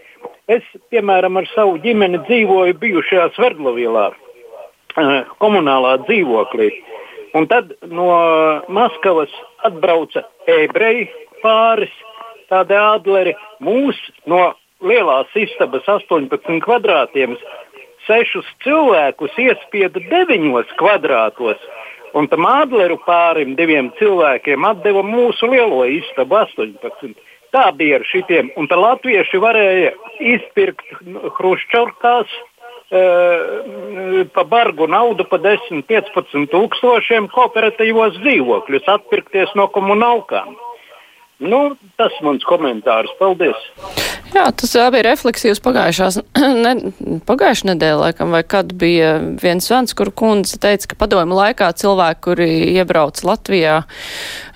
Es, 0.51 0.63
piemēram, 0.92 1.38
ar 1.39 1.48
savu 1.53 1.77
ģimeni 1.84 2.20
dzīvoju 2.27 2.75
bijušajā 2.82 3.30
Sverdlovīlā, 3.38 4.10
eh, 4.12 5.13
komunālā 5.44 5.98
dzīvoklī. 6.08 6.72
Un 7.33 7.47
tad 7.49 7.71
no 7.89 8.07
Maskavas 8.69 9.31
atbrauca 9.65 10.21
ebreji 10.45 11.07
pāris, 11.41 11.93
tādi 12.51 12.77
ādleri. 12.77 13.33
Mūs 13.63 13.97
no 14.29 14.51
lielās 14.85 15.31
istabas 15.39 15.87
18 15.89 16.59
kvadrātiem 16.65 17.33
sešus 18.07 18.47
cilvēkus 18.65 19.37
iespieda 19.39 20.03
deviņos 20.11 20.75
kvadrātos. 20.77 21.61
Un 22.13 22.27
tam 22.29 22.45
ādleru 22.45 22.99
pārim, 23.07 23.55
diviem 23.57 23.89
cilvēkiem, 23.97 24.67
deva 24.83 25.01
mūsu 25.01 25.49
lielo 25.49 25.81
istabu 25.89 26.37
18. 26.43 27.15
Tā 27.53 27.67
bija 27.77 27.97
ar 27.99 28.05
šitiem. 28.09 28.51
Un 28.57 28.69
tā 28.69 28.77
latvieši 28.77 29.41
varēja 29.41 29.93
izpirkt 30.35 30.85
Hruščovkās 31.39 32.29
pa 34.33 34.43
bargu 34.50 34.88
naudu, 34.91 35.25
pa 35.29 35.39
10-15 35.41 36.47
tūkstošiem 36.53 37.29
kooperatīvos 37.33 38.19
dzīvokļus 38.21 38.89
atpirkties 38.97 39.55
no 39.59 39.67
komunālkām. 39.73 40.53
Nu, 41.43 41.65
tas 41.97 42.15
mans 42.23 42.45
komentārs. 42.47 43.12
Paldies! 43.19 44.02
Jā, 44.33 44.47
tas 44.57 44.73
bija 44.73 45.05
refleksīvs 45.05 45.61
pagājušās, 45.63 46.19
ne, 46.65 46.73
pagājušā 47.27 47.69
nedēļa, 47.69 47.99
laikam, 48.07 48.33
vai 48.33 48.41
kad 48.47 48.73
bija 48.79 49.15
viens 49.41 49.67
zvans, 49.69 49.93
kur 49.97 50.09
kundze 50.09 50.57
teica, 50.61 50.89
ka 50.89 50.99
padomu 51.05 51.37
laikā 51.37 51.69
cilvēki, 51.77 52.23
kuri 52.25 52.49
iebrauc 52.73 53.21
Latvijā, 53.27 53.83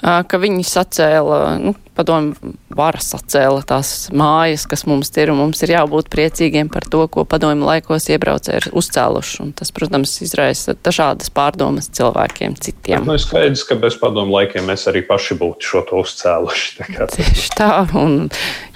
ka 0.02 0.42
viņi 0.42 0.66
sacēla, 0.66 1.42
nu, 1.62 1.76
padomu 1.98 2.54
vara 2.78 3.00
sacēla 3.02 3.64
tās 3.68 3.92
mājas, 4.14 4.68
kas 4.70 4.86
mums 4.90 5.10
ir, 5.18 5.32
un 5.34 5.40
mums 5.42 5.64
ir 5.66 5.74
jābūt 5.74 6.12
priecīgiem 6.14 6.70
par 6.74 6.86
to, 6.90 7.02
ko 7.12 7.26
padomu 7.30 7.66
laikos 7.68 8.10
iebraucēji 8.14 8.62
ir 8.62 8.68
uzcēluši. 8.78 9.40
Un 9.46 9.54
tas, 9.58 9.74
protams, 9.74 10.14
izraisa 10.26 10.76
dažādas 10.86 11.32
pārdomas 11.34 11.90
cilvēkiem 11.98 12.58
citiem. 12.62 13.08
Nu, 13.08 13.18
skaidrs, 13.22 13.66
ka 13.68 13.80
bez 13.82 13.98
padomu 14.02 14.38
laikiem 14.38 14.70
mēs 14.70 14.86
arī 14.92 15.02
paši 15.08 15.40
būtu 15.42 15.72
šo 15.72 15.84
to 15.90 16.04
uzcēluši. 16.06 16.88
Tā 16.98 17.10
Tieši 17.18 17.56
tā, 17.58 17.72
un 17.98 18.28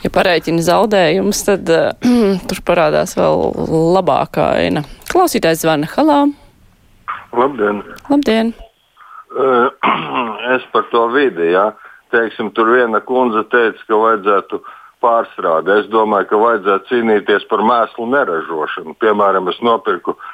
ja 0.04 0.12
parēķina 0.14 0.64
zaudējumus, 0.66 1.44
tad 1.48 1.70
uh, 1.72 1.92
tur 2.50 2.64
parādās 2.68 3.16
vēl 3.20 3.46
labākā 3.98 4.50
aina. 4.64 4.86
Klausītājs 5.12 5.64
zvana 5.66 5.90
Halā. 5.94 6.24
Labdien! 7.38 7.84
Labdien! 8.10 8.52
Uh, 9.32 9.72
es 10.56 10.68
par 10.74 10.90
to 10.92 11.08
vidi, 11.16 11.54
jā. 11.54 11.72
Ja 11.72 11.90
teiksim, 12.12 12.52
tur 12.52 12.68
viena 12.76 13.00
kundze 13.00 13.46
teica, 13.48 13.80
ka 13.88 14.00
vajadzētu 14.00 14.60
pārstrādi. 15.02 15.72
Es 15.80 15.88
domāju, 15.94 16.28
ka 16.28 16.40
vajadzētu 16.42 16.90
cīnīties 16.90 17.48
par 17.48 17.64
mēslu 17.64 18.10
neražošanu. 18.12 18.98
Piemēram, 19.00 19.48
es 19.48 19.62
nopirku 19.64 20.18
uh, 20.18 20.26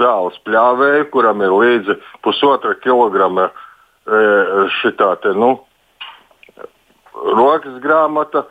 zāles 0.00 0.38
pļāvēju, 0.46 1.08
kuram 1.12 1.44
ir 1.46 1.54
līdzi 1.54 1.98
pusotra 2.26 2.76
kilograma 2.82 3.50
šitā 4.06 5.08
te, 5.18 5.32
nu, 5.34 5.48
rokas 7.34 7.80
grāmata 7.82 8.44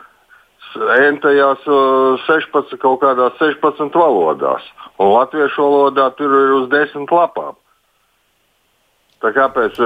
entajās 0.75 1.67
16, 2.27 2.77
kaut 2.82 3.01
kādās 3.03 3.38
16 3.41 3.96
valodās, 3.96 4.63
un 5.00 5.13
latviešu 5.13 5.62
valodā 5.62 6.10
tur 6.17 6.34
ir 6.41 6.55
uz 6.62 6.70
10 6.72 7.12
lapām. 7.12 7.55
Tā 9.24 9.32
kāpēc 9.34 9.77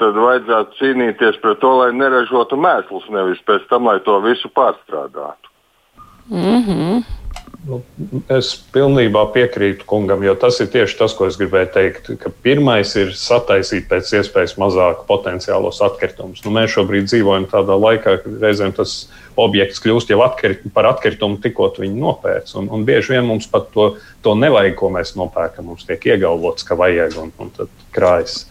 tad 0.00 0.18
vajadzētu 0.24 0.78
cīnīties 0.78 1.40
pret 1.42 1.58
to, 1.60 1.72
lai 1.82 1.90
neražotu 1.92 2.56
mēslus, 2.56 3.08
nevis 3.12 3.42
pēc 3.44 3.66
tam, 3.68 3.90
lai 3.90 3.98
to 4.06 4.20
visu 4.24 4.48
pārstrādātu? 4.56 5.50
Mm 6.30 6.62
-hmm. 6.64 7.19
Nu, 7.68 7.82
es 8.32 8.54
pilnībā 8.72 9.26
piekrītu 9.34 9.84
kungam, 9.88 10.22
jo 10.24 10.32
tas 10.40 10.56
ir 10.64 10.70
tieši 10.72 10.96
tas, 10.96 11.12
ko 11.16 11.26
es 11.28 11.36
gribēju 11.36 11.68
teikt. 11.74 12.06
Pirmais 12.44 12.94
ir 12.96 13.10
sataisīt 13.16 13.84
pēc 13.90 14.14
iespējas 14.16 14.54
mazāk 14.60 15.02
potenciālos 15.08 15.82
atkritumus. 15.84 16.40
Nu, 16.46 16.54
mēs 16.56 16.72
šobrīd 16.72 17.10
dzīvojam 17.10 17.44
tādā 17.50 17.76
laikā, 17.76 18.14
kad 18.22 18.38
reizēm 18.40 18.72
tas 18.78 18.94
objekts 19.40 19.82
kļūst 19.84 20.12
jau 20.12 20.22
atkrit, 20.24 20.64
par 20.72 20.88
atkritumu, 20.88 21.36
tikko 21.44 21.68
viņi 21.76 22.00
nopērts. 22.00 22.56
Un, 22.60 22.70
un 22.72 22.86
bieži 22.88 23.18
vien 23.18 23.28
mums 23.28 23.48
pat 23.50 23.68
to, 23.74 23.90
to 24.24 24.34
nevajag, 24.40 24.78
ko 24.80 24.88
mēs 24.96 25.12
nopērkam. 25.20 25.68
Mums 25.68 25.84
tiek 25.88 26.08
iegalvots, 26.14 26.64
ka 26.64 26.78
vajag, 26.80 27.18
un, 27.20 27.34
un 27.44 27.52
tad 27.58 27.84
krājas 27.92 28.46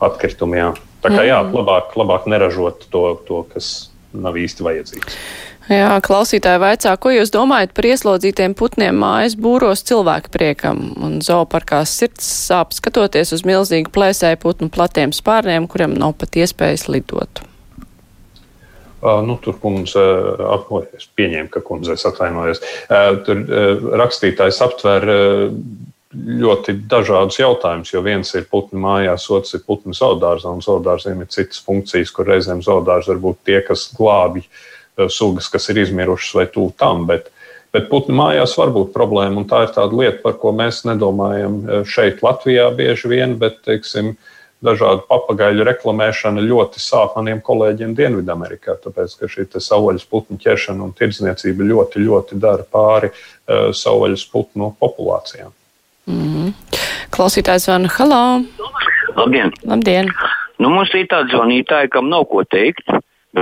atkritumi. 0.00 0.62
Jā. 0.62 0.72
Tā 1.04 1.12
kā 1.12 1.28
jā, 1.28 1.42
labāk, 1.52 1.92
labāk 2.00 2.24
neražot 2.32 2.88
to, 2.88 3.04
to, 3.28 3.44
kas 3.52 3.90
nav 4.16 4.40
īsti 4.40 4.64
vajadzīgs. 4.64 5.20
Jā, 5.68 5.98
klausītāji 6.00 6.62
vaicā, 6.62 6.94
ko 6.96 7.10
jūs 7.12 7.28
domājat 7.28 7.74
par 7.76 7.84
ieslodzītiem 7.90 8.54
putniem 8.56 8.96
mājas 8.96 9.34
būros 9.36 9.82
cilvēku 9.84 10.30
priekam 10.32 10.78
un 11.04 11.18
zooparkās 11.20 11.92
sirds 11.92 12.24
sāp 12.48 12.72
skatoties 12.72 13.34
uz 13.36 13.44
milzīgu 13.44 13.92
plēsēju 13.92 14.40
putnu 14.40 14.70
platiem 14.72 15.12
spārniem, 15.12 15.66
kuriem 15.68 15.92
nav 16.00 16.14
pat 16.22 16.38
iespējas 16.40 16.86
lidot? 16.88 17.42
Uh, 18.98 19.20
nu, 19.22 19.36
tur 19.44 19.58
kundze 19.60 20.00
apmojas, 20.56 21.04
pieņēma, 21.20 21.52
ka 21.52 21.60
kundze 21.66 21.98
atvainojas. 22.00 22.64
Uh, 22.88 23.20
tur 23.28 23.44
uh, 23.44 23.84
rakstītājs 24.00 24.62
aptver 24.64 25.04
ļoti 26.16 26.78
dažādus 26.88 27.42
jautājumus, 27.42 27.92
jo 27.92 28.00
viens 28.02 28.32
ir 28.40 28.48
putnu 28.48 28.80
mājās, 28.80 29.28
otrs 29.36 29.60
ir 29.60 29.66
putnu 29.68 29.92
zaudārzā, 29.92 30.48
un 30.48 30.64
zaudārziem 30.64 31.20
ir 31.20 31.28
citas 31.28 31.60
funkcijas, 31.60 32.14
kur 32.16 32.32
reizēm 32.32 32.64
zaudārzi 32.64 33.12
var 33.12 33.22
būt 33.28 33.44
tie, 33.44 33.60
kas 33.68 33.90
glābj 33.92 34.40
uh, 34.46 34.66
sugas, 35.12 35.48
kas 35.52 35.68
ir 35.72 35.82
izmirušas 35.84 36.34
vai 36.34 36.46
tuvu 36.52 36.72
tam. 36.78 37.06
Bet, 37.08 37.30
bet 37.74 37.88
putnu 37.92 38.16
mājās 38.18 38.56
var 38.58 38.72
būt 38.74 38.94
problēma, 38.96 39.42
un 39.42 39.48
tā 39.48 39.64
ir 39.66 39.74
tāda 39.76 39.94
lieta, 39.94 40.22
par 40.24 40.38
ko 40.42 40.52
mēs 40.56 40.82
nedomājam 40.88 41.60
e, 41.60 41.80
šeit, 41.88 42.24
Latvijā, 42.26 42.68
bieži 42.76 43.12
vien. 43.12 43.36
Bet, 43.40 43.60
teiksim, 43.68 44.16
dažādu 44.64 45.04
papagaļu 45.10 45.66
reklamēšana 45.68 46.42
ļoti 46.42 46.82
sāp 46.82 47.14
maniem 47.18 47.42
kolēģiem 47.44 47.94
Dienvidamerikā, 47.98 48.74
tāpēc 48.82 49.14
ka 49.20 49.30
šī 49.30 49.46
savvaļas 49.54 50.08
putnu 50.10 50.38
ķeršana 50.42 50.88
un 50.88 50.94
tirdzniecība 50.98 51.68
ļoti, 51.68 52.02
ļoti 52.02 52.40
dara 52.42 52.66
pāri 52.66 53.12
uh, 53.12 53.70
savvaļas 53.70 54.26
putnu 54.32 54.72
populācijām. 54.82 55.54
Mm 56.08 56.24
-hmm. 56.24 56.52
Klausītājs 57.14 57.68
Vana 57.70 57.88
Halā. 57.88 58.22
Labdien! 59.16 59.52
Labdien. 59.64 60.10
Nu, 60.58 60.70
mums 60.74 60.90
ir 60.94 61.06
tādi 61.06 61.34
zvanītāji, 61.34 61.90
kam 61.94 62.08
nav 62.10 62.26
ko 62.32 62.42
teikt. 62.42 62.90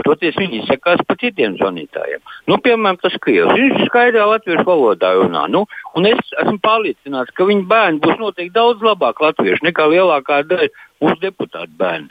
Toties 0.04 0.36
viņi 0.36 0.64
sakās 0.66 1.00
par 1.08 1.18
citiem 1.20 1.56
zvanītājiem. 1.60 2.22
Nu, 2.50 2.58
piemēram, 2.62 2.98
tas 3.02 3.16
krievs. 3.22 3.54
Viņš 3.56 3.86
skaidrā 3.88 4.26
latviešu 4.28 4.66
valodā 4.66 5.12
runā. 5.16 5.46
Nu, 5.52 5.64
un 5.96 6.08
es 6.10 6.20
esmu 6.42 6.58
pārliecināts, 6.64 7.34
ka 7.36 7.46
viņa 7.48 7.68
bērni 7.70 8.02
būs 8.04 8.18
noteikti 8.20 8.54
daudz 8.56 8.84
labāk 8.84 9.22
latvieši 9.24 9.68
nekā 9.68 9.88
lielākā 9.92 10.42
daļa 10.50 10.72
mūsu 11.04 11.20
deputātu 11.22 11.72
bērni. 11.78 12.10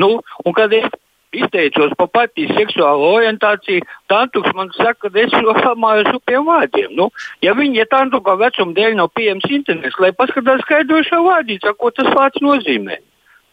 Nu, 0.00 0.20
un 0.44 0.56
kad 0.56 0.72
es 0.76 0.88
izteicos 1.36 1.92
par 1.98 2.08
partijas 2.14 2.54
seksuālo 2.56 3.10
orientāciju, 3.18 3.84
Tantuks 4.10 4.54
man 4.56 4.70
saka, 4.76 5.10
ka 5.10 5.20
es 5.20 5.34
domāju 5.34 6.06
uz 6.06 6.20
upiem 6.20 6.46
vārdiem. 6.46 6.94
Nu, 6.96 7.10
ja 7.44 7.54
viņi, 7.58 7.80
ja 7.82 7.88
Tantuka 7.90 8.36
vecuma 8.40 8.76
dēļ 8.76 8.96
nav 9.00 9.12
pieejams 9.16 9.48
internets, 9.50 9.98
lai 10.00 10.12
paskatās 10.16 10.62
skaidrošā 10.64 11.20
vārdīcā, 11.26 11.74
ko 11.76 11.92
tas 11.96 12.08
vārds 12.14 12.42
nozīmē. 12.44 13.00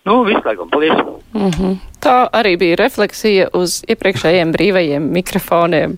Nu, 0.03 0.23
viss 0.27 0.43
laikam, 0.43 0.69
paldies! 0.69 0.93
Mm 1.33 1.49
-hmm. 1.49 1.75
Tā 2.03 2.29
arī 2.29 2.57
bija 2.57 2.75
refleksija 2.75 3.47
uz 3.53 3.83
iepriekšējiem 3.87 4.51
brīvajiem 4.51 5.03
mikrofoniem. 5.15 5.97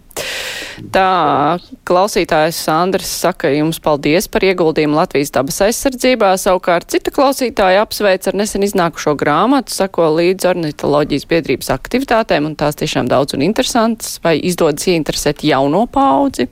Tā 0.91 1.57
klausītājs 1.87 2.59
Sandrs 2.67 3.09
saka 3.21 3.49
jums 3.49 3.79
paldies 3.79 4.27
par 4.27 4.43
ieguldījumu 4.43 4.95
Latvijas 4.95 5.31
dabas 5.31 5.61
aizsardzībā. 5.61 6.37
Savukārt 6.37 6.91
cita 6.91 7.11
klausītāja 7.11 7.81
apsveic 7.81 8.27
ar 8.27 8.35
nesen 8.35 8.63
iznākušo 8.63 9.15
grāmatu, 9.15 9.71
sako 9.71 10.11
līdz 10.19 10.45
ornitoloģijas 10.45 11.25
biedrības 11.25 11.69
aktivitātēm, 11.69 12.45
un 12.45 12.55
tās 12.55 12.75
tiešām 12.75 13.07
daudz 13.07 13.33
un 13.33 13.41
interesantas. 13.41 14.19
Vai 14.23 14.39
izdodas 14.43 14.87
ieinteresēt 14.87 15.43
jauno 15.43 15.87
paudzi? 15.87 16.47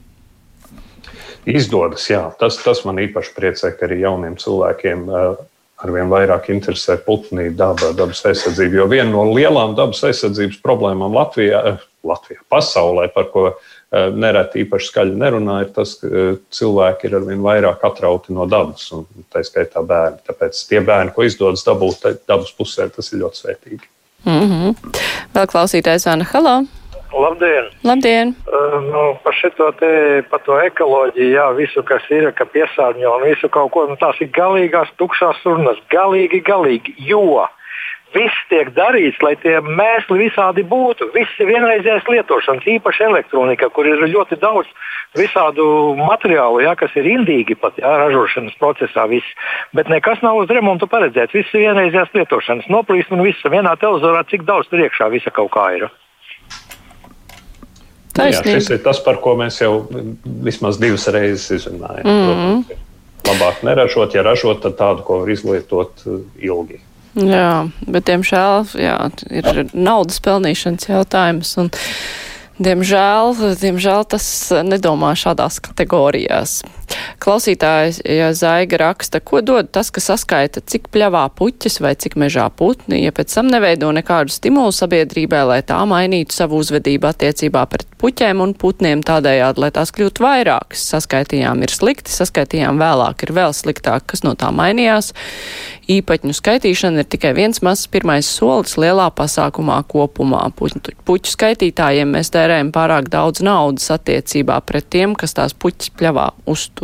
Izdodas, 1.46 2.10
jā. 2.10 2.32
Tas, 2.40 2.58
tas 2.64 2.86
man 2.86 2.96
īpaši 2.96 3.34
priecē, 3.36 3.78
ka 3.78 3.86
arī 3.86 4.00
jauniem 4.00 4.38
cilvēkiem 4.40 5.10
uh, 5.10 5.36
arvien 5.84 6.12
vairāk 6.12 6.50
interesē 6.54 6.98
putni, 7.04 7.50
daba, 7.58 7.92
dabas 7.98 8.24
aizsardzība. 8.30 8.82
Jo 8.82 8.90
viena 8.92 9.10
no 9.12 9.26
lielām 9.32 9.76
dabas 9.78 10.04
aizsardzības 10.08 10.60
problēmām 10.64 11.16
Latvijā, 11.16 11.62
eh, 11.74 11.88
Latvijā 12.08 12.44
pasaulē, 12.52 13.08
par 13.14 13.30
ko 13.34 13.46
eh, 13.52 14.10
nereti 14.10 14.64
īpaši 14.64 14.92
skaļi 14.92 15.18
nerunā, 15.20 15.60
ir 15.66 15.74
tas, 15.76 15.96
ka 16.02 16.12
eh, 16.12 16.38
cilvēki 16.56 17.10
ir 17.10 17.18
arvien 17.20 17.44
vairāk 17.46 17.84
atrauti 17.90 18.36
no 18.36 18.48
dabas, 18.50 18.86
un 18.96 19.08
tā 19.34 19.44
skaitā 19.46 19.84
bērni. 19.88 20.24
Tāpēc 20.30 20.62
tie 20.70 20.84
bērni, 20.84 21.16
ko 21.16 21.28
izdodas 21.28 21.66
dabūt 21.68 22.08
dabas 22.28 22.54
pusē, 22.58 22.88
tas 22.94 23.12
ir 23.12 23.24
ļoti 23.26 23.44
svētīgi. 23.44 23.92
Mm 24.24 24.48
-hmm. 24.48 24.96
Vēl 25.36 25.52
klausītājs 25.52 26.08
Vana 26.08 26.24
Halo. 26.32 26.62
Labdien! 27.14 27.66
Labdien. 27.86 28.36
Uh, 28.48 28.78
nu, 28.90 29.02
par 29.24 29.36
šo 29.38 29.72
te, 29.78 29.90
par 30.32 30.42
to 30.46 30.58
ekoloģiju, 30.66 31.30
jā, 31.36 31.48
visu, 31.58 31.84
kas 31.86 32.06
ir, 32.10 32.32
ka 32.38 32.48
piesārņo 32.50 33.18
un 33.20 33.28
visu 33.30 33.50
kaut 33.54 33.72
ko, 33.76 33.86
nu, 33.90 33.98
tās 34.02 34.18
ir 34.24 34.32
galīgās 34.34 34.90
tukšās 34.98 35.44
runas. 35.46 35.78
Galīgi, 35.94 36.42
galīgi, 36.46 36.96
jo 37.06 37.46
viss 38.14 38.46
tiek 38.50 38.70
darīts, 38.78 39.22
lai 39.26 39.34
tie 39.42 39.60
mēsli 39.62 40.26
visādi 40.26 40.66
būtu. 40.70 41.10
Viss 41.14 41.40
ir 41.42 41.50
vienreizējais 41.50 42.10
lietošanas, 42.10 42.68
īpaši 42.78 43.08
elektronika, 43.08 43.70
kur 43.74 43.90
ir 43.90 44.02
ļoti 44.10 44.38
daudz 44.42 44.70
visādu 45.18 45.66
materiālu, 46.00 46.64
jā, 46.66 46.76
kas 46.78 46.94
ir 46.98 47.10
indīgi 47.10 47.58
pat 47.60 47.78
jā, 47.82 47.94
ražošanas 48.06 48.58
procesā. 48.62 49.06
Viss. 49.10 49.36
Bet 49.78 49.90
nekas 49.92 50.22
nav 50.26 50.42
uz 50.42 50.54
remontu 50.54 50.90
paredzēts. 50.90 51.36
Viss 51.38 51.54
ir 51.54 51.68
vienreizējās 51.68 52.14
lietošanas. 52.18 52.70
Noplīst 52.74 53.14
un 53.14 53.26
viss 53.26 53.50
vienā 53.50 53.76
televizorā, 53.82 54.26
cik 54.30 54.48
daudz 54.50 54.70
tur 54.72 54.86
iekšā 54.86 55.10
visa 55.14 55.34
kaut 55.34 55.54
kā 55.54 55.70
ir. 55.78 55.90
Taisnība. 58.14 58.54
Jā, 58.54 58.62
šis 58.62 58.70
ir 58.76 58.82
tas, 58.86 59.00
par 59.02 59.18
ko 59.24 59.34
mēs 59.40 59.58
jau 59.62 59.74
vismaz 60.46 60.78
divas 60.82 61.08
reizes 61.14 61.50
izrunājam. 61.58 62.06
Mm 62.06 62.34
-hmm. 62.40 62.82
Labāk 63.24 63.64
neražot, 63.64 64.14
ja 64.14 64.22
ražot, 64.22 64.62
tad 64.62 64.76
tādu, 64.78 65.04
ko 65.04 65.20
var 65.24 65.30
izlietot 65.30 66.04
uh, 66.06 66.20
ilgi. 66.38 66.82
Jā, 67.14 67.70
bet, 67.88 68.06
diemžēl, 68.10 68.66
jā, 68.74 68.98
ir 69.30 69.66
naudas 69.74 70.20
pelnīšanas 70.20 70.90
jautājums. 70.90 71.58
Un, 71.62 71.70
diemžēl, 72.58 73.34
diemžēl 73.62 74.06
tas 74.10 74.26
nedomā 74.66 75.14
šādās 75.14 75.62
kategorijās. 75.62 76.64
Klausītājs 77.24 78.02
ja 78.06 78.32
Zaiga 78.36 78.78
raksta, 78.82 79.22
ko 79.24 79.42
dod 79.46 79.70
tas, 79.74 79.90
ka 79.94 80.02
saskaita, 80.04 80.64
cik 80.68 80.90
pļavā 80.94 81.24
puķis 81.38 81.80
vai 81.84 81.94
cik 82.00 82.18
mežā 82.20 82.50
putni, 82.52 83.04
ja 83.06 83.14
pēc 83.16 83.34
tam 83.38 83.50
neveido 83.54 83.92
nekādu 83.96 84.34
stimulu 84.34 84.74
sabiedrībai, 84.76 85.44
lai 85.50 85.60
tā 85.66 85.80
mainītu 85.90 86.36
savu 86.36 86.60
uzvedību 86.64 87.10
attiecībā 87.10 87.66
pret 87.72 87.88
puķēm 88.04 88.42
un 88.44 88.56
putniem 88.60 89.04
tādējādi, 89.06 89.64
lai 89.64 89.72
tās 89.76 89.94
kļūtu 89.96 90.24
vairākas. 90.26 90.84
Saskaitījām 90.94 91.64
ir 91.64 91.72
slikti, 91.72 92.12
saskaitījām 92.12 92.82
vēlāk 92.82 93.24
ir 93.24 93.34
vēl 93.38 93.56
sliktāk, 93.56 94.10
kas 94.12 94.26
no 94.28 94.36
tā 94.40 94.52
mainījās. 94.56 95.14
Īpaņu 95.94 96.36
skaitīšana 96.36 97.04
ir 97.04 97.08
tikai 97.12 97.34
viens 97.38 97.62
mazs 97.64 97.88
pirmais 97.92 98.28
solis 98.28 98.76
lielā 98.80 99.10
pasākumā 99.16 99.82
kopumā. 99.88 100.46
Puķu, 100.60 100.98
puķu 101.08 101.32
skaitītājiem 101.36 102.16
mēs 102.18 102.32
tērējam 102.36 102.74
pārāk 102.76 103.08
daudz 103.14 103.44
naudas 103.44 103.90
attiecībā 103.96 104.60
pret 104.68 104.92
tiem, 104.92 105.16
kas 105.16 105.36
tās 105.40 105.56
puķis 105.56 105.96
pļavā 106.00 106.30
uztur. 106.52 106.83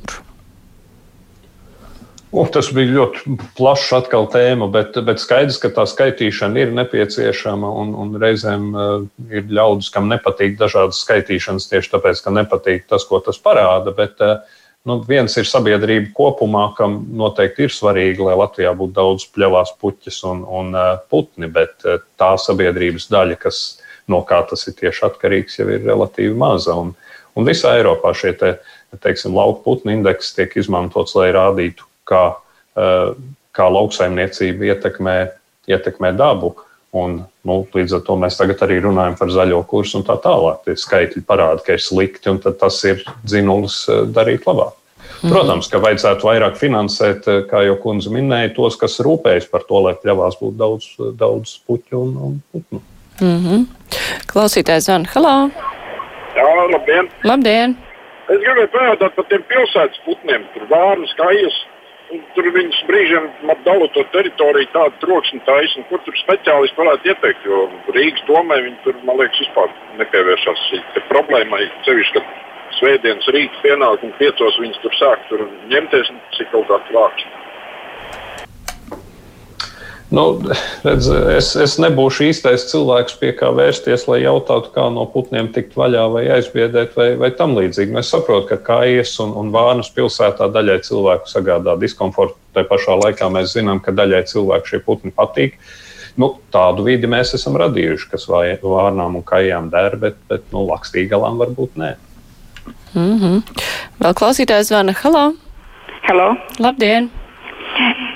Un 2.29 2.45
tas 2.53 2.67
bija 2.69 2.93
ļoti 2.93 3.37
plašs 3.57 4.05
tēma, 4.29 4.67
bet, 4.69 4.97
bet 5.05 5.21
skaidrs, 5.21 5.57
ka 5.57 5.71
tā 5.73 5.87
skaitīšana 5.89 6.61
ir 6.61 6.75
nepieciešama 6.77 7.71
un, 7.81 7.95
un 7.97 8.11
reizēm 8.21 8.67
uh, 8.69 8.91
ir 9.33 9.49
ļaudis, 9.49 9.89
kam 9.89 10.11
nepatīk 10.11 10.59
dažādas 10.59 11.01
skaitīšanas 11.07 11.65
tieši 11.71 11.89
tāpēc, 11.95 12.21
ka 12.21 12.33
nepatīk 12.35 12.85
tas, 12.85 13.07
ko 13.09 13.17
tas 13.25 13.41
parāda. 13.41 13.95
Bet 13.97 14.21
uh, 14.21 14.45
nu, 14.85 14.99
viens 15.09 15.33
ir 15.41 15.49
sabiedrība 15.49 16.13
kopumā, 16.13 16.67
kam 16.77 17.01
noteikti 17.17 17.65
ir 17.65 17.73
svarīgi, 17.73 18.21
lai 18.21 18.37
Latvijā 18.37 18.75
būtu 18.77 18.97
daudz 19.01 19.25
pļavās 19.33 19.73
puķis 19.81 20.21
un, 20.29 20.45
un 20.45 20.73
uh, 20.77 20.91
putni, 21.09 21.49
bet 21.49 21.81
uh, 21.89 21.97
tā 22.21 22.35
sabiedrības 22.37 23.09
daļa, 23.09 23.41
kas 23.41 23.63
no 24.09 24.21
kā 24.21 24.43
tas 24.45 24.69
ir 24.69 24.77
tieši 24.77 25.07
atkarīgs, 25.09 25.57
jau 25.57 25.65
ir 25.73 25.81
relatīvi 25.81 26.37
maza. 26.37 26.77
Un, 26.77 26.93
un 27.33 27.49
visā 27.49 27.73
Eiropā 27.81 28.13
šie 28.13 28.37
te, 28.37 28.59
teiksim, 28.97 29.35
lauku 29.35 29.63
putnu 29.63 29.93
indeks 29.93 30.33
tiek 30.35 30.55
izmantots, 30.57 31.15
lai 31.15 31.29
rādītu 31.35 31.85
kā, 32.09 32.23
eh, 32.77 33.13
kā 33.53 33.67
lauksaimniecība 33.69 34.73
ietekmē, 34.73 35.17
ietekmē 35.69 36.15
dabu. 36.17 36.55
Un, 36.91 37.19
nu, 37.45 37.67
līdz 37.69 37.99
ar 37.99 38.01
to 38.01 38.15
mēs 38.17 38.39
tagad 38.39 38.63
arī 38.65 38.79
runājam 38.81 39.13
par 39.19 39.29
zaļo 39.29 39.61
kursu 39.69 39.99
un 39.99 40.03
tā 40.07 40.15
tālāk. 40.17 40.63
Tie 40.65 40.73
skaitļi 40.73 41.21
parāda, 41.21 41.61
ka 41.61 41.77
ir 41.77 41.83
slikti, 41.85 42.31
un 42.31 42.39
tas 42.41 42.83
ir 42.89 43.03
dzinulis 43.23 43.83
eh, 43.89 44.05
darīt 44.09 44.47
labāk. 44.49 44.73
Mhm. 45.19 45.33
Protams, 45.33 45.67
ka 45.67 45.81
vajadzētu 45.83 46.25
vairāk 46.25 46.55
finansēt, 46.57 47.27
eh, 47.27 47.43
kā 47.49 47.65
jau 47.67 47.75
kundze 47.83 48.09
minēja, 48.09 48.55
tos, 48.55 48.75
kas 48.79 48.99
rūpējas 49.05 49.49
par 49.51 49.67
to, 49.69 49.83
lai 49.85 49.93
pļavās 49.93 50.39
būtu 50.41 50.57
daudz, 50.57 50.87
daudz 51.19 51.59
puķu 51.67 52.01
un, 52.01 52.15
un 52.17 52.41
putnu. 52.51 52.81
Mm 53.19 53.39
-hmm. 53.43 53.65
Klausītājs 54.31 54.87
Zana, 54.87 55.05
halā! 55.13 55.51
Jā, 56.35 56.49
labdien! 56.71 57.09
Labdien! 57.23 57.88
Es 58.29 58.37
gribēju 58.43 58.69
pajautāt 58.75 59.15
par 59.17 59.25
tiem 59.31 59.43
pilsētas 59.49 60.01
putniem, 60.05 60.43
tur 60.53 60.65
vārnas, 60.69 61.13
kājas. 61.17 61.55
Tur 62.33 62.47
viņas 62.53 62.77
brīžiem 62.89 63.25
dala 63.65 63.87
to 63.93 64.03
teritoriju, 64.13 64.69
tādu 64.73 65.01
troksni 65.03 65.41
taisnu, 65.45 65.83
kur 65.89 66.01
tur 66.05 66.15
speciālisti 66.17 66.77
varētu 66.77 67.11
ieteikt. 67.11 67.45
Jo 67.45 67.67
Rīgas 67.93 68.25
domē 68.29 68.57
viņi 68.65 68.79
tur, 68.85 68.97
man 69.05 69.19
liekas, 69.21 69.41
vispār 69.43 69.73
nepievēršas 70.01 70.63
šai 70.69 71.03
problēmai. 71.09 71.67
Cevišķi, 71.85 72.21
ka 72.21 72.77
svētdienas 72.79 73.29
rīta 73.33 73.61
pienāk 73.65 74.05
un 74.05 74.17
piecos 74.21 74.57
viņas 74.61 74.81
tur 74.85 74.97
sāk 75.01 75.29
tur 75.29 75.45
ņemties, 75.73 76.13
cik 76.37 76.49
kaut 76.53 76.69
kāds 76.69 76.97
vārds. 76.97 77.29
Nu, 80.09 80.23
redz, 80.81 81.05
es, 81.37 81.51
es 81.61 81.75
nebūšu 81.77 82.23
īstais 82.31 82.63
cilvēks, 82.71 83.13
pie 83.21 83.29
kā 83.37 83.51
vērsties, 83.53 84.07
lai 84.09 84.23
jautātu, 84.23 84.71
kā 84.73 84.87
no 84.89 85.03
putniem 85.09 85.51
tikt 85.53 85.75
vaļā 85.77 86.07
vai 86.09 86.23
aizbiedēt, 86.33 86.95
vai, 86.97 87.11
vai 87.19 87.29
tam 87.37 87.53
līdzīgi. 87.57 87.93
Mēs 87.93 88.09
saprotam, 88.15 88.47
ka 88.49 88.57
kājas 88.71 89.13
un, 89.21 89.35
un 89.37 89.51
vārnas 89.53 89.91
pilsētā 89.93 90.49
daļai 90.55 90.79
cilvēku 90.87 91.29
sagādā 91.29 91.77
diskomfortu. 91.81 92.39
Tā 92.57 92.65
pašā 92.65 92.97
laikā 93.03 93.29
mēs 93.35 93.53
zinām, 93.53 93.83
ka 93.85 93.93
daļai 93.93 94.23
cilvēku 94.31 94.73
šie 94.73 94.81
putni 94.87 95.13
patīk. 95.13 95.59
Nu, 96.19 96.33
tādu 96.51 96.87
vidi 96.89 97.07
mēs 97.07 97.35
esam 97.37 97.59
radījuši, 97.61 98.09
kas 98.09 98.25
vārnām 98.31 99.21
un 99.21 99.25
kājām 99.29 99.69
der, 99.69 99.93
bet, 100.01 100.17
bet 100.31 100.49
nu, 100.55 100.65
lakstīgalām 100.71 101.37
varbūt 101.45 101.77
nē. 101.77 101.93
Mm 102.97 103.15
-hmm. 103.21 103.63
Vēl 104.01 104.17
klausītājs 104.17 104.73
zvana. 104.73 104.97
Halo! 105.03 105.33
Halo! 106.09 106.33
Labdien! 106.57 107.11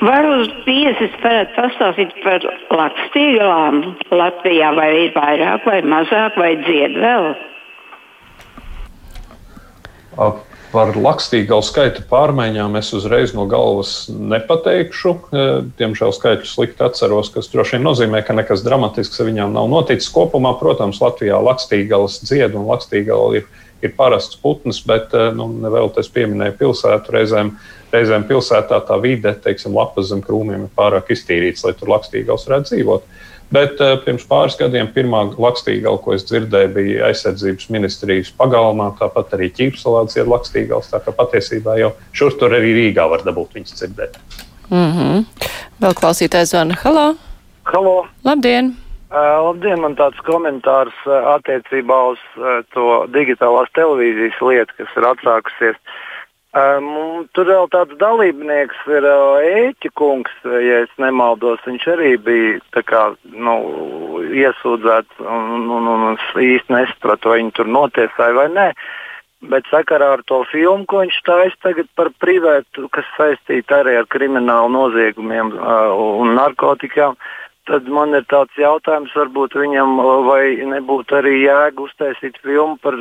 Varbūt 0.03 0.65
viesis 0.67 1.13
varētu 1.23 1.53
pastāstīt 1.55 2.15
par 2.25 2.43
lakstīgalām 2.75 3.83
Latvijā, 4.11 4.73
vai 4.75 4.89
ir 5.05 5.13
vairāk 5.15 5.67
vai 5.69 5.79
mazāk, 5.87 6.39
vai 6.39 6.55
dzied 6.59 6.97
vēl? 6.99 7.29
Par 10.73 10.91
lakstīgalu 10.97 11.63
skaitu 11.65 12.03
pārmaiņām 12.09 12.75
es 12.81 12.91
uzreiz 12.97 13.31
no 13.37 13.45
galvas 13.49 14.09
nepateikšu. 14.09 15.15
Diemžēl 15.79 16.13
skaitļus 16.17 16.55
slikti 16.57 16.83
atceros, 16.85 17.31
kas 17.33 17.51
droši 17.53 17.77
vien 17.77 17.87
nozīmē, 17.87 18.23
ka 18.25 18.35
nekas 18.35 18.65
dramatisks 18.65 19.21
ar 19.21 19.29
viņām 19.29 19.53
nav 19.55 19.69
noticis. 19.71 20.11
Kopumā, 20.13 20.55
protams, 20.59 21.01
Latvijā 21.01 21.39
lakstīgalas 21.39 22.19
dzied 22.25 22.57
un 22.57 22.67
lakstīgala 22.73 23.37
ir 23.39 23.47
ir 23.83 23.93
parasts 23.97 24.39
putns, 24.39 24.81
bet 24.87 25.13
eh, 25.15 25.29
nu, 25.35 25.49
vēl 25.61 25.91
es 25.99 26.11
pieminēju 26.13 26.57
pilsētu 26.59 27.17
reizēm. 27.17 27.53
Reizēm 27.93 28.25
pilsētā 28.25 28.79
tā 28.87 28.97
vide, 29.01 29.35
teiksim, 29.43 29.75
lapas 29.77 30.09
zem 30.09 30.23
krūmiem 30.25 30.65
ir 30.65 30.71
pārāk 30.77 31.11
iztīrīts, 31.13 31.61
lai 31.65 31.75
tur 31.77 31.91
lakstīgals 31.93 32.47
varētu 32.47 32.71
dzīvot. 32.71 33.05
Bet 33.53 33.81
uh, 33.85 33.99
pirms 34.01 34.23
pāris 34.25 34.55
gadiem 34.57 34.87
pirmā 34.95 35.19
lakstīgala, 35.37 35.99
ko 36.01 36.15
es 36.15 36.25
dzirdēju, 36.25 36.71
bija 36.73 37.09
aizsardzības 37.11 37.69
ministrijas 37.75 38.31
pagalmā. 38.39 38.89
Tāpat 38.97 39.35
arī 39.37 39.51
ķīpselāts 39.53 40.17
ir 40.17 40.31
lakstīgals. 40.31 40.89
Tā 40.89 41.03
kā 41.05 41.13
patiesībā 41.13 41.77
jau 41.77 41.91
šur 42.17 42.33
tur 42.39 42.55
arī 42.57 42.73
Rīgā 42.79 43.05
var 43.11 43.25
dabūt 43.27 43.59
viņas 43.59 43.77
dzirdēt. 43.77 44.17
Mm 44.71 44.89
-hmm. 44.95 45.51
Vēl 45.83 45.93
klausītājs 45.99 46.55
zvana. 46.55 46.79
Halo! 46.81 47.13
Halo! 47.69 48.07
Labdien! 48.25 48.73
Uh, 49.13 49.19
labdien, 49.45 49.77
man 49.77 49.93
tāds 49.93 50.17
komentārs 50.25 50.95
uh, 51.05 51.35
attiecībā 51.35 51.97
uz 52.13 52.21
uh, 52.41 52.63
to 52.73 53.05
digitālās 53.13 53.69
televīzijas 53.77 54.39
lietu, 54.41 54.73
kas 54.77 54.95
ir 54.97 55.05
atsākusies. 55.05 55.77
Um, 56.53 57.25
tur 57.33 57.47
vēl 57.49 57.69
tāds 57.73 57.95
dalībnieks 57.97 58.83
ir 58.93 59.07
uh, 59.09 59.41
Ēķa 59.41 59.89
kungs, 59.97 60.33
ja 60.45 60.83
es 60.85 60.91
nemaldos. 61.01 61.63
Viņš 61.65 61.87
arī 61.95 62.11
bija 62.21 62.83
kā, 62.85 63.07
nu, 63.33 63.55
iesūdzēts 64.29 65.23
un, 65.23 65.71
un, 65.73 65.87
un, 65.95 66.05
un 66.11 66.19
īsti 66.19 66.75
nesapratu, 66.75 67.33
vai 67.33 67.41
viņi 67.41 67.55
tur 67.57 67.71
notiesāja 67.73 68.37
vai 68.37 68.51
nē. 68.53 68.67
Bet 69.49 69.65
sakarā 69.67 70.13
ar 70.15 70.21
to 70.29 70.43
filmu, 70.53 70.85
ko 70.87 71.01
viņš 71.01 71.17
taisa 71.25 71.57
tagad 71.65 71.89
par 71.97 72.13
privātu, 72.21 72.85
kas 72.93 73.09
saistīta 73.17 73.81
arī 73.81 73.97
ar 73.99 74.05
kriminālu 74.13 74.69
noziegumiem 74.77 75.55
uh, 75.57 75.89
un 76.21 76.37
narkotikām, 76.37 77.17
uh, 77.17 77.43
tad 77.69 77.87
man 77.87 78.15
ir 78.17 78.25
tāds 78.31 78.55
jautājums, 78.59 79.13
varbūt 79.15 79.55
viņam 79.59 79.97
vai 80.27 80.45
nebūtu 80.73 81.19
arī 81.19 81.35
jēga 81.43 81.85
uztaisīt 81.85 82.39
filmu 82.43 82.77
par 82.83 82.99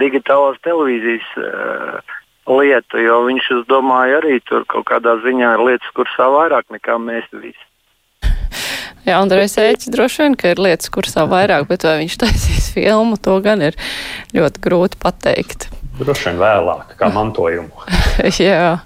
digitālās 0.00 0.58
televīzijas 0.66 1.28
uh, 1.40 2.15
lietu, 2.50 3.00
jo 3.02 3.22
viņš, 3.26 3.48
es 3.58 3.64
domāju, 3.70 4.20
arī 4.20 4.40
tur 4.46 4.66
kaut 4.70 4.86
kādā 4.90 5.16
ziņā 5.24 5.54
ir 5.56 5.64
lietas 5.70 5.94
kursā 5.96 6.28
vairāk 6.32 6.68
nekā 6.74 6.98
mēs 7.02 7.26
visi. 7.34 7.62
Jā, 9.06 9.20
Andrejs 9.20 9.54
Ēķis 9.62 9.92
droši 9.94 10.22
vien, 10.24 10.34
ka 10.34 10.50
ir 10.50 10.60
lietas 10.62 10.90
kursā 10.90 11.28
vairāk, 11.30 11.68
bet 11.70 11.84
vai 11.86 12.00
viņš 12.00 12.16
taisīs 12.24 12.72
filmu, 12.74 13.18
to 13.22 13.36
gan 13.44 13.62
ir 13.62 13.78
ļoti 14.34 14.62
grūti 14.64 14.98
pateikt. 15.02 15.68
Droši 16.00 16.32
vien 16.32 16.40
vēlāk, 16.42 16.96
kā 16.98 17.10
mantojumu. 17.14 17.86
Jā. 18.42 18.78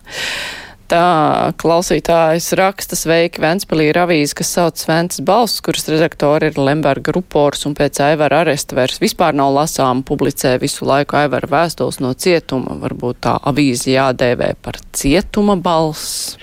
Tā 0.90 1.52
klausītājs 1.62 2.48
raksta 2.58 2.96
sveiki 2.98 3.38
Ventspilī 3.44 3.84
ir 3.92 3.98
avīze, 4.02 4.34
kas 4.40 4.48
sauc 4.56 4.80
Sventas 4.80 5.20
balss, 5.22 5.60
kuras 5.62 5.86
redaktori 5.86 6.48
ir 6.50 6.58
Lemberga 6.58 7.14
rupors 7.14 7.62
un 7.68 7.76
pēc 7.78 8.00
Aivara 8.08 8.40
aresta 8.42 8.74
vairs 8.74 8.98
vispār 8.98 9.36
nav 9.38 9.52
lasām, 9.54 10.00
publicē 10.02 10.56
visu 10.58 10.88
laiku 10.88 11.20
Aivara 11.20 11.46
vēstules 11.52 12.00
no 12.02 12.10
cietuma. 12.18 12.74
Varbūt 12.82 13.20
tā 13.22 13.36
avīze 13.52 13.92
jādēvē 13.94 14.56
par 14.66 14.80
cietuma 14.90 15.54
balss. 15.54 16.34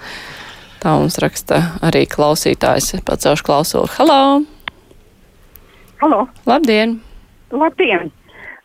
Tā 0.80 0.94
mums 0.94 1.18
raksta 1.18 1.58
arī 1.82 2.06
klausītājs. 2.08 2.94
Pacelšu 3.10 3.48
klausulu. 3.50 3.90
Halo! 3.98 4.22
Halo! 5.98 6.22
Labdien! 6.46 7.00
Labdien! 7.50 8.14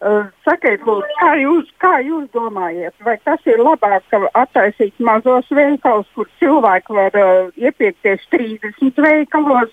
Uh, 0.05 0.27
sakiet, 0.45 0.83
lūdzu, 0.85 1.15
kā 1.17 1.31
jūs, 1.39 1.69
kā 1.81 1.95
jūs 2.05 2.27
domājat, 2.35 2.93
vai 3.01 3.15
tas 3.25 3.41
ir 3.49 3.57
labāk, 3.57 4.03
ka 4.13 4.19
attaisīt 4.37 4.93
mazos 5.01 5.47
veikalus, 5.49 6.05
kur 6.13 6.27
cilvēki 6.37 6.93
var 6.93 7.17
uh, 7.17 7.47
iepirkties 7.57 8.27
30 8.29 9.01
veikalos, 9.01 9.71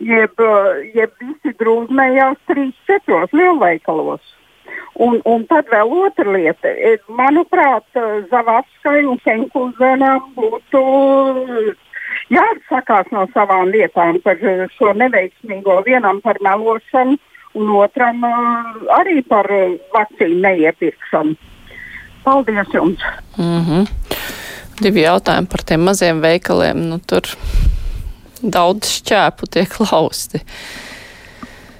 jeb, 0.00 0.40
uh, 0.40 0.78
jeb 0.96 1.12
visi 1.20 1.52
drūzmējās 1.60 2.40
3-4 2.48 3.36
lielveikalos? 3.36 4.32
Un, 5.04 5.20
un 5.28 5.44
tad 5.52 5.68
vēl 5.68 5.92
otra 6.06 6.32
lieta. 6.32 6.72
Manuprāt, 7.20 7.84
Zavaskai 8.32 9.02
un 9.04 9.20
Kenkulzenam 9.20 10.30
būtu 10.38 10.84
jāatsakās 12.32 13.12
no 13.12 13.28
savām 13.36 13.68
lietām 13.74 14.22
par 14.24 14.40
šo 14.78 14.96
neveiksmīgo 14.96 15.82
vienam 15.84 16.24
par 16.24 16.40
melošanu 16.40 17.20
un 17.54 17.70
otram 17.78 18.24
uh, 18.26 18.70
arī 18.98 19.20
par 19.28 19.48
uh, 19.52 19.76
vakcīnu 19.94 20.40
neiepirkšanu. 20.44 21.36
Paldies 22.24 22.72
jums! 22.74 23.02
Mm 23.36 23.60
-hmm. 23.66 23.86
Divi 24.82 25.04
jautājumi 25.04 25.46
par 25.46 25.62
tiem 25.62 25.80
maziem 25.80 26.20
veikaliem. 26.20 26.88
Nu, 26.88 26.98
tur 26.98 27.22
daudz 28.42 28.88
šķēpu 28.98 29.48
tiek 29.50 29.80
lausti. 29.86 30.40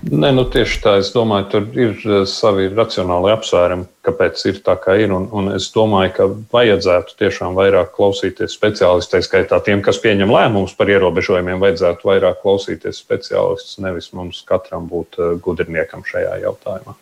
Nē, 0.04 0.34
nu 0.36 0.42
tieši 0.44 0.80
tā. 0.84 0.92
Es 1.00 1.08
domāju, 1.14 1.46
tur 1.52 1.66
ir 1.80 1.92
eh, 2.04 2.24
savi 2.28 2.66
racionāli 2.68 3.30
apsvērumi, 3.32 3.86
kāpēc 4.04 4.42
ir 4.50 4.58
tā, 4.66 4.74
kā 4.80 4.98
ir. 5.00 5.12
Un, 5.16 5.28
un 5.32 5.48
es 5.54 5.70
domāju, 5.72 6.10
ka 6.16 6.26
vajadzētu 6.52 7.16
tiešām 7.22 7.54
vairāk 7.56 7.94
klausīties 7.94 8.52
speciālistiem, 8.52 9.22
skaitā 9.24 9.60
tiem, 9.64 9.80
kas 9.84 10.00
pieņem 10.02 10.32
lēmumus 10.34 10.74
par 10.76 10.92
ierobežojumiem, 10.92 11.62
vajadzētu 11.62 12.08
vairāk 12.10 12.42
klausīties 12.42 13.00
speciālistus, 13.00 13.78
nevis 13.84 14.10
mums 14.16 14.42
katram 14.48 14.90
būt 14.90 15.16
eh, 15.16 15.30
gudriniekam 15.44 16.04
šajā 16.04 16.36
jautājumā. 16.42 16.96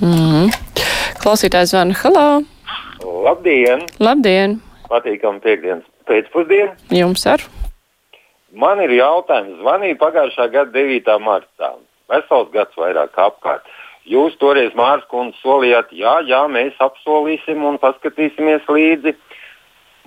Mm 0.00 0.14
-hmm. 0.14 0.86
Klausītājs 1.20 1.74
zvana 1.74 1.94
Halā! 2.00 2.28
Labdien! 3.02 3.84
Labdien! 4.00 4.60
Patīkam 4.88 5.40
piekdienas 5.44 5.84
pēcpusdienu! 6.08 6.72
Jums 6.96 7.26
ar! 7.26 7.44
Man 8.52 8.80
ir 8.80 8.90
jautājums. 8.90 9.60
Zvanīju 9.60 9.98
pagājušā 10.00 10.48
gada 10.50 10.72
9. 10.72 11.18
martā 11.20 11.74
vesels 12.12 12.50
gads 12.54 12.78
vairāk 12.78 13.16
apkārt. 13.18 13.68
Jūs 14.08 14.38
toreiz 14.40 14.72
Mārcis 14.78 15.40
solījāt, 15.42 15.92
jā, 15.92 16.18
jā, 16.24 16.44
mēs 16.48 16.76
apsolīsim 16.80 17.64
un 17.68 17.76
paskatīsimies 17.82 18.68
līdzi. 18.68 19.14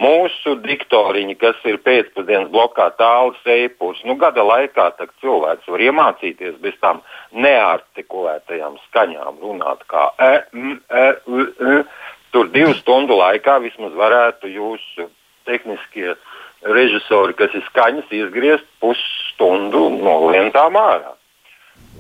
Mūsu 0.02 0.56
diktoriņi, 0.64 1.36
kas 1.38 1.60
ir 1.70 1.78
pēcpusdienas 1.86 2.50
blokā 2.50 2.88
tālu 2.98 3.36
seipus, 3.44 4.00
nu 4.08 4.16
gada 4.18 4.42
laikā 4.42 4.88
cilvēks 5.22 5.70
var 5.70 5.84
iemācīties 5.86 6.56
bez 6.64 6.74
tām 6.82 7.04
neartikulētajām 7.38 8.80
skaņām 8.88 9.38
runāt 9.44 9.86
kā 9.92 10.08
e, 10.18 10.32
m, 10.58 10.80
e, 10.90 11.06
u, 11.30 11.46
e. 11.46 11.84
Tur 12.32 12.48
divu 12.48 12.74
stundu 12.80 13.18
laikā 13.20 13.60
vismaz 13.60 13.94
varētu 14.00 14.50
jūsu 14.50 15.10
tehniskie 15.46 16.16
režisori, 16.64 17.36
kas 17.38 17.54
ir 17.58 17.66
skaņas, 17.68 18.12
izgriezt 18.16 18.68
pusstundu 18.82 19.90
no 20.00 20.16
lientām 20.32 20.80
ārā. 20.80 21.12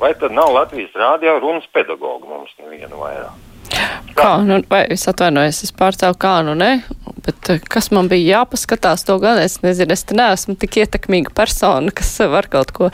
Vai 0.01 0.15
tad 0.17 0.33
nav 0.33 0.49
Latvijas 0.53 0.95
rādio 0.97 1.37
runas 1.39 1.67
pedagoga 1.73 2.25
mums 2.25 2.53
neviena 2.57 2.97
vairāk? 2.97 3.47
Kā, 4.17 4.31
nu, 4.43 4.57
vai 4.69 4.81
es 4.91 5.05
atvainojos, 5.07 5.61
es 5.63 5.71
pārcēlu 5.77 6.17
kā, 6.19 6.33
nu 6.43 6.55
ne, 6.57 6.71
bet 7.23 7.51
eh, 7.53 7.61
kas 7.71 7.91
man 7.95 8.09
bija 8.11 8.41
jāpaskatās, 8.41 9.05
to 9.07 9.15
gan 9.21 9.39
es 9.39 9.59
nezinu, 9.63 9.93
es 9.93 10.03
te 10.09 10.17
neesmu 10.17 10.57
tik 10.59 10.79
ietekmīga 10.81 11.31
persona, 11.37 11.93
kas 11.95 12.09
var 12.33 12.49
kaut 12.51 12.73
ko 12.75 12.89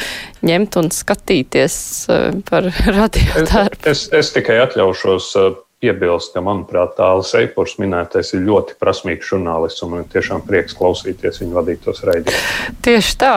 ņemt 0.46 0.78
un 0.82 0.92
skatīties 0.94 1.78
eh, 2.14 2.28
par 2.50 2.70
radiodarbu. 2.86 3.82
Es, 3.88 4.04
es, 4.04 4.14
es 4.20 4.36
tikai 4.36 4.60
atļaušos 4.66 5.32
eh, 5.78 5.88
piebilst, 5.88 6.34
ka, 6.34 6.42
manuprāt, 6.42 6.96
Tāls 6.98 7.34
Eipurs 7.38 7.78
minētais 7.82 8.34
ir 8.34 8.46
ļoti 8.48 8.78
prasmīgs 8.82 9.30
žurnālists, 9.30 9.84
un 9.86 9.94
man 9.94 10.08
tiešām 10.10 10.42
prieks 10.48 10.76
klausīties 10.78 11.42
viņa 11.44 11.54
vadītos 11.54 12.02
raidījumus. 12.08 12.48
Tieši 12.86 13.18
tā. 13.22 13.36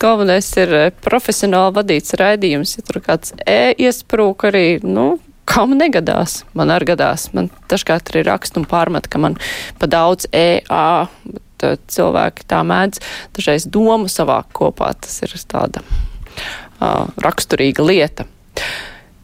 Galvenais 0.00 0.50
ir 0.62 0.76
profesionāli 1.02 1.74
vadīts 1.76 2.14
raidījums. 2.20 2.76
Ja 2.78 2.86
tur 2.86 3.02
kāds 3.04 3.34
e 3.42 3.74
iesprūk 3.74 4.46
arī, 4.48 4.66
nu, 4.86 5.18
kam 5.50 5.74
negadās. 5.78 6.44
Man 6.54 6.70
arī 6.70 6.92
gadās. 6.92 7.30
Man 7.34 7.50
dažkārt 7.70 8.12
arī 8.12 8.24
raksta 8.28 8.62
un 8.62 8.68
pārmet, 8.70 9.08
ka 9.10 9.18
man 9.22 9.38
pa 9.80 9.88
daudz 9.90 10.28
EA, 10.30 11.08
bet 11.26 11.66
uh, 11.66 11.80
cilvēki 11.90 12.46
tā 12.50 12.62
mēdz 12.66 13.02
dažreiz 13.36 13.66
domu 13.66 14.10
savāk 14.10 14.52
kopā. 14.56 14.92
Tas 14.94 15.18
ir 15.26 15.34
tāda 15.50 15.82
uh, 15.82 17.10
raksturīga 17.18 17.84
lieta. 17.86 18.28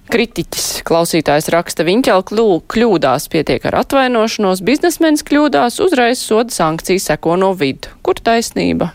Kritiķis 0.07 0.85
klausītājs 0.87 1.49
raksta, 1.51 1.83
viņķel 1.87 2.23
kļūdās, 2.71 3.27
pietiek 3.33 3.65
ar 3.67 3.81
atvainošanos, 3.83 4.63
biznesmenis 4.67 5.27
kļūdās, 5.27 5.81
uzreiz 5.83 6.23
soda 6.23 6.55
sankcijas 6.55 7.09
seko 7.11 7.35
no 7.41 7.51
vidu. 7.59 7.91
Kur 8.07 8.21
taisnība? 8.23 8.93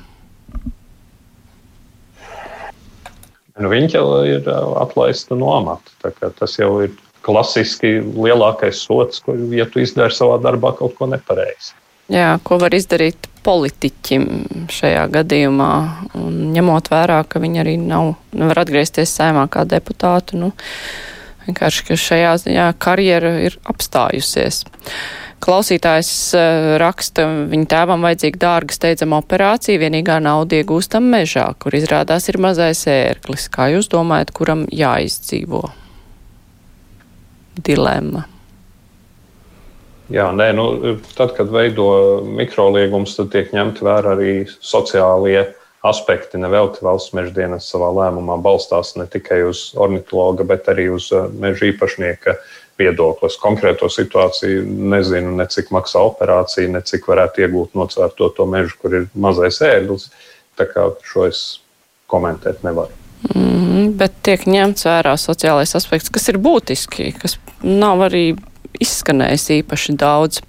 Nu, 3.59 3.69
viņa 3.69 4.01
ir 4.31 4.47
atlaista 4.79 5.35
no 5.37 5.51
amata. 5.57 6.13
Tas 6.39 6.55
jau 6.57 6.71
ir 6.85 6.95
klasiski 7.25 7.99
lielākais 8.01 8.79
sots, 8.87 9.21
ko, 9.21 9.35
ja 9.53 9.67
tu 9.69 9.83
izdari 9.83 10.15
savā 10.15 10.39
darbā 10.41 10.73
kaut 10.79 10.95
ko 10.97 11.09
nepareizi. 11.11 11.75
Jā, 12.11 12.35
ko 12.43 12.57
var 12.59 12.75
izdarīt 12.75 13.29
politiķim 13.45 14.25
šajā 14.71 15.05
gadījumā, 15.13 15.71
un 16.19 16.51
ņemot 16.55 16.91
vērā, 16.91 17.21
ka 17.29 17.41
viņi 17.41 17.63
arī 17.63 17.77
nav, 17.79 18.13
nevar 18.35 18.61
atgriezties 18.65 19.13
saimā 19.15 19.47
kā 19.51 19.63
deputātu, 19.65 20.37
nu, 20.41 20.51
vienkārši, 21.47 21.87
ka 21.87 21.97
šajā 21.97 22.35
ziņā 22.43 22.67
karjera 22.83 23.33
ir 23.47 23.57
apstājusies. 23.71 24.65
Klausītājs 25.41 26.11
uh, 26.37 26.75
raksta, 26.77 27.25
viņa 27.49 27.69
tēvam 27.71 28.03
vajadzīga 28.05 28.43
dārga 28.43 28.77
steidzama 28.77 29.23
operācija, 29.23 29.81
vienīgā 29.81 30.19
nauda 30.21 30.59
iegūstam 30.59 31.07
mežā, 31.15 31.47
kur 31.57 31.73
izrādās 31.79 32.29
ir 32.29 32.37
mazais 32.43 32.85
ērklis. 32.91 33.49
Kā 33.49 33.71
jūs 33.73 33.89
domājat, 33.89 34.35
kuram 34.37 34.67
jāizdzīvo? 34.69 35.63
dilemma. 37.55 38.23
Jā, 40.11 40.27
nē, 40.35 40.51
nu, 40.57 40.65
tad, 41.15 41.33
kad 41.37 41.51
veido 41.53 41.87
mikroliegumus, 42.27 43.15
tad 43.15 43.31
tiek 43.31 43.51
ņemti 43.55 43.85
vērā 43.85 44.15
arī 44.17 44.33
sociālie 44.59 45.45
aspekti. 45.87 46.39
Nevelti 46.41 46.83
valsts 46.85 47.13
meža 47.17 47.33
dienas 47.35 47.69
savā 47.71 47.89
lēmumā 47.95 48.37
balstās 48.43 48.95
ne 48.99 49.07
tikai 49.09 49.41
uz 49.47 49.69
ornitologa, 49.79 50.45
bet 50.47 50.67
arī 50.71 50.89
uz 50.93 51.09
uh, 51.15 51.29
meža 51.31 51.69
īpašnieka 51.71 52.35
viedoklis. 52.81 53.39
Konkrēto 53.41 53.89
situāciju 53.91 54.65
nezinu, 54.91 55.33
ne 55.37 55.47
cik 55.49 55.71
maksā 55.73 56.03
operācija, 56.11 56.69
ne 56.71 56.83
cik 56.85 57.07
varētu 57.09 57.45
iegūt 57.45 57.77
nocērto 57.77 58.31
to 58.35 58.47
mežu, 58.49 58.77
kur 58.81 58.99
ir 59.01 59.09
mazais 59.15 59.61
ēdlis. 59.65 60.09
Tā 60.59 60.67
kā 60.69 60.89
šo 61.07 61.27
es 61.29 61.45
komentēt 62.11 62.65
nevaru. 62.67 62.93
Mm, 63.31 63.93
bet 63.97 64.15
tiek 64.25 64.43
ņemts 64.49 64.87
vērā 64.89 65.15
sociālais 65.19 65.75
aspekts, 65.77 66.11
kas 66.13 66.27
ir 66.33 66.41
būtiski, 66.41 67.11
kas 67.21 67.37
nav 67.61 68.01
arī 68.09 68.31
izskanējis 69.11 69.49
īpaši 69.61 69.97
daudz. 69.99 70.41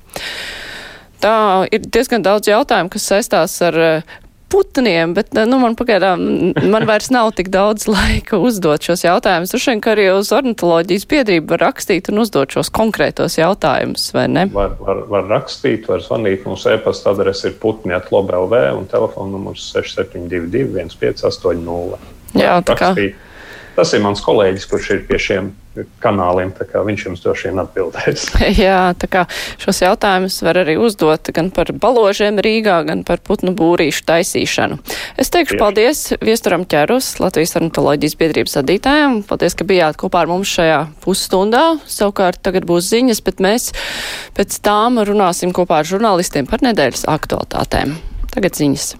Tā 1.23 1.69
ir 1.71 1.87
diezgan 1.87 2.23
daudz 2.23 2.49
jautājumu, 2.51 2.91
kas 2.91 3.07
saistās 3.07 3.55
ar 3.63 3.77
eh, 3.79 4.03
putniem, 4.51 5.15
bet 5.15 5.31
nu, 5.33 5.59
man 5.63 5.77
pagaidām 5.79 6.53
man 6.69 6.85
vairs 6.85 7.11
nav 7.15 7.31
tik 7.39 7.49
daudz 7.49 7.87
laika 7.89 8.37
uzdot 8.43 8.83
šos 8.83 9.05
jautājumus. 9.07 9.53
Droši 9.55 9.71
vien, 9.71 9.81
ka 9.81 9.95
arī 9.95 10.09
uz 10.13 10.33
ornitoloģijas 10.35 11.07
biedrību 11.09 11.55
var 11.55 11.63
rakstīt 11.69 12.11
un 12.11 12.25
uzdot 12.25 12.53
šos 12.53 12.73
konkrētos 12.75 13.39
jautājumus, 13.39 14.11
vai 14.13 14.27
ne? 14.29 14.49
Var, 14.53 14.77
var, 14.83 15.05
var 15.09 15.31
rakstīt, 15.31 15.87
var 15.89 16.03
zvanīt. 16.05 16.45
Mūsu 16.45 16.75
e-pasta 16.75 17.15
adrese 17.15 17.53
ir 17.53 17.59
putni.lobelv 17.63 18.83
un 18.83 18.91
telefona 18.91 19.37
numurs 19.39 19.71
6722 19.73 20.67
1580. 20.83 22.11
Jā, 22.37 22.59
tā 22.67 22.77
kā. 22.77 22.95
Tas 23.73 23.95
ir 23.95 24.03
mans 24.05 24.21
kolēģis, 24.21 24.69
kurš 24.69 24.91
ir 24.93 25.05
pie 25.09 25.23
šiem 25.23 25.53
kanāliem. 26.03 26.53
Viņš 26.53 27.05
jums 27.07 27.23
droši 27.25 27.51
vien 27.51 27.63
atbildēs. 27.63 28.27
Jā, 28.65 28.93
tā 28.99 29.09
kā 29.11 29.25
šos 29.63 29.83
jautājumus 29.85 30.39
var 30.45 30.61
arī 30.63 30.77
uzdot 30.81 31.33
gan 31.35 31.51
par 31.55 31.73
baložiem 31.73 32.41
Rīgā, 32.43 32.81
gan 32.89 33.05
par 33.09 33.23
putnu 33.25 33.55
būrīšu 33.57 34.05
taisīšanu. 34.09 34.79
Es 35.21 35.33
teikšu 35.33 35.57
Tieši. 35.57 35.63
paldies 35.63 36.05
Viesturam 36.23 36.67
Ķerus, 36.69 37.15
Latvijas 37.23 37.57
ornitoloģijas 37.61 38.19
biedrības 38.21 38.59
vadītājiem. 38.61 39.21
Paldies, 39.29 39.57
ka 39.59 39.69
bijāt 39.69 40.01
kopā 40.01 40.25
ar 40.25 40.33
mums 40.33 40.53
šajā 40.53 40.81
pusstundā. 41.05 41.65
Savukārt 41.89 42.43
tagad 42.45 42.69
būs 42.69 42.91
ziņas, 42.93 43.23
bet 43.25 43.43
mēs 43.45 43.71
pēc 44.37 44.61
tām 44.65 45.01
runāsim 45.07 45.55
kopā 45.57 45.83
ar 45.83 45.89
žurnālistiem 45.89 46.51
par 46.51 46.65
nedēļas 46.65 47.09
aktualitātēm. 47.13 47.97
Tagad 48.33 48.61
ziņas. 48.61 48.93